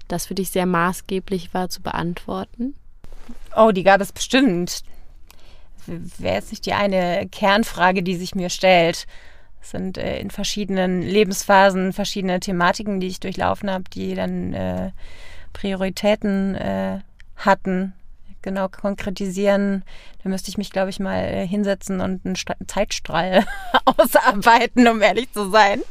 das 0.08 0.26
für 0.26 0.34
dich 0.34 0.50
sehr 0.50 0.66
maßgeblich 0.66 1.54
war 1.54 1.68
zu 1.68 1.82
beantworten? 1.82 2.74
Oh, 3.56 3.70
die 3.70 3.84
gab 3.84 4.00
es 4.00 4.12
bestimmt. 4.12 4.82
Wäre 5.86 6.34
jetzt 6.34 6.50
nicht 6.50 6.66
die 6.66 6.74
eine 6.74 7.28
Kernfrage, 7.30 8.02
die 8.02 8.16
sich 8.16 8.34
mir 8.34 8.50
stellt. 8.50 9.06
Es 9.60 9.70
sind 9.70 9.98
äh, 9.98 10.18
in 10.20 10.30
verschiedenen 10.30 11.02
Lebensphasen 11.02 11.92
verschiedene 11.92 12.40
Thematiken, 12.40 13.00
die 13.00 13.08
ich 13.08 13.20
durchlaufen 13.20 13.70
habe, 13.70 13.84
die 13.92 14.14
dann 14.14 14.52
äh, 14.52 14.90
Prioritäten 15.52 16.54
äh, 16.54 17.00
hatten. 17.38 17.94
Genau 18.42 18.68
konkretisieren, 18.68 19.82
da 20.22 20.28
müsste 20.28 20.48
ich 20.48 20.58
mich, 20.58 20.70
glaube 20.70 20.90
ich, 20.90 21.00
mal 21.00 21.44
hinsetzen 21.46 22.00
und 22.00 22.24
einen 22.24 22.36
Zeitstrahl 22.66 23.44
ausarbeiten, 23.84 24.86
um 24.86 25.02
ehrlich 25.02 25.32
zu 25.32 25.50
sein. 25.50 25.82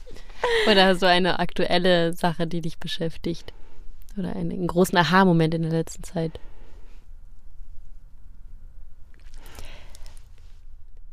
Oder 0.69 0.95
so 0.95 1.05
eine 1.05 1.39
aktuelle 1.39 2.13
Sache, 2.13 2.47
die 2.47 2.62
dich 2.62 2.77
beschäftigt. 2.77 3.53
Oder 4.17 4.36
einen, 4.36 4.65
großen 4.65 4.97
Aha-Moment 4.97 5.53
in 5.53 5.63
der 5.63 5.71
letzten 5.71 6.03
Zeit. 6.03 6.39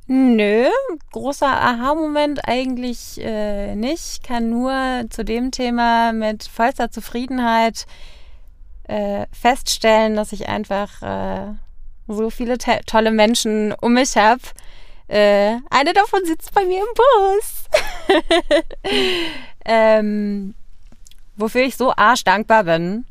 Nö, 0.06 0.66
großer 1.12 1.48
Aha-Moment 1.48 2.46
eigentlich 2.46 3.18
äh, 3.20 3.74
nicht. 3.74 4.22
Kann 4.22 4.50
nur 4.50 5.04
zu 5.10 5.24
dem 5.24 5.50
Thema 5.50 6.12
mit 6.12 6.44
vollster 6.44 6.90
Zufriedenheit 6.90 7.86
äh, 8.84 9.26
feststellen, 9.32 10.16
dass 10.16 10.32
ich 10.32 10.48
einfach 10.48 11.02
äh, 11.02 11.54
so 12.06 12.30
viele 12.30 12.58
tolle 12.58 13.10
Menschen 13.10 13.72
um 13.80 13.94
mich 13.94 14.16
habe. 14.16 14.42
Äh, 15.08 15.58
eine 15.70 15.92
davon 15.92 16.24
sitzt 16.24 16.52
bei 16.54 16.64
mir 16.64 16.80
im 16.80 16.94
Bus. 16.94 17.64
ähm, 19.64 20.54
wofür 21.36 21.62
ich 21.62 21.76
so 21.76 21.92
arschdankbar 21.94 22.64
bin, 22.64 23.04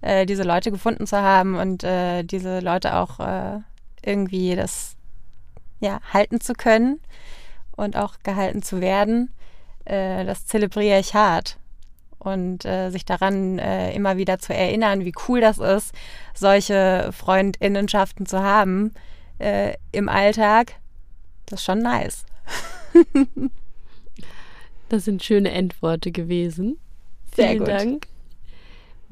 äh, 0.00 0.26
diese 0.26 0.42
Leute 0.42 0.70
gefunden 0.70 1.06
zu 1.06 1.16
haben 1.16 1.56
und 1.56 1.82
äh, 1.84 2.22
diese 2.22 2.60
Leute 2.60 2.96
auch 2.96 3.20
äh, 3.20 3.60
irgendwie 4.04 4.54
das 4.54 4.96
ja, 5.80 6.00
halten 6.12 6.40
zu 6.40 6.54
können 6.54 7.00
und 7.76 7.96
auch 7.96 8.14
gehalten 8.22 8.62
zu 8.62 8.80
werden. 8.80 9.32
das 9.84 10.46
zelebriere 10.46 10.98
ich 10.98 11.12
hart 11.12 11.58
und 12.24 12.64
äh, 12.64 12.90
sich 12.90 13.04
daran 13.04 13.58
äh, 13.58 13.92
immer 13.92 14.16
wieder 14.16 14.38
zu 14.38 14.54
erinnern, 14.54 15.04
wie 15.04 15.12
cool 15.28 15.40
das 15.40 15.58
ist, 15.58 15.92
solche 16.34 17.10
Freundinnenschaften 17.12 18.26
zu 18.26 18.42
haben 18.42 18.92
äh, 19.38 19.74
im 19.92 20.08
Alltag, 20.08 20.74
das 21.46 21.60
ist 21.60 21.64
schon 21.64 21.80
nice. 21.80 22.24
das 24.88 25.04
sind 25.04 25.22
schöne 25.22 25.50
Endworte 25.50 26.10
gewesen. 26.12 26.78
Sehr 27.34 27.48
Vielen 27.48 27.58
gut. 27.58 27.68
Dank. 27.68 28.06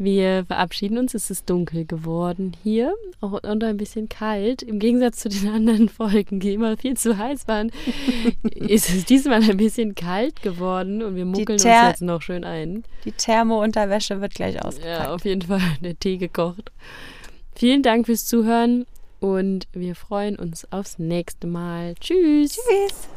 Wir 0.02 0.44
verabschieden 0.46 0.98
uns. 0.98 1.14
Es 1.14 1.30
ist 1.30 1.48
dunkel 1.48 1.84
geworden 1.84 2.56
hier 2.64 2.92
auch, 3.20 3.40
und 3.44 3.62
ein 3.62 3.76
bisschen 3.76 4.08
kalt. 4.08 4.60
Im 4.60 4.80
Gegensatz 4.80 5.18
zu 5.18 5.28
den 5.28 5.48
anderen 5.48 5.88
Folgen, 5.88 6.40
die 6.40 6.54
immer 6.54 6.76
viel 6.76 6.96
zu 6.96 7.16
heiß 7.16 7.46
waren, 7.46 7.70
ist 8.42 8.90
es 8.90 9.04
diesmal 9.04 9.48
ein 9.48 9.56
bisschen 9.56 9.94
kalt 9.94 10.42
geworden 10.42 11.04
und 11.04 11.14
wir 11.14 11.24
muckeln 11.24 11.50
uns 11.50 11.62
jetzt 11.62 12.02
noch 12.02 12.20
schön 12.20 12.42
ein. 12.42 12.82
Die 13.04 13.12
Thermo-Unterwäsche 13.12 14.20
wird 14.20 14.34
gleich 14.34 14.60
ausgepackt. 14.60 15.04
Ja, 15.04 15.14
auf 15.14 15.24
jeden 15.24 15.42
Fall 15.42 15.60
der 15.80 15.96
Tee 15.96 16.16
gekocht. 16.16 16.72
Vielen 17.54 17.84
Dank 17.84 18.06
fürs 18.06 18.26
Zuhören 18.26 18.86
und 19.20 19.68
wir 19.72 19.94
freuen 19.94 20.36
uns 20.36 20.66
aufs 20.72 20.98
nächste 20.98 21.46
Mal. 21.46 21.94
Tschüss. 22.00 22.56
Tschüss. 22.56 23.08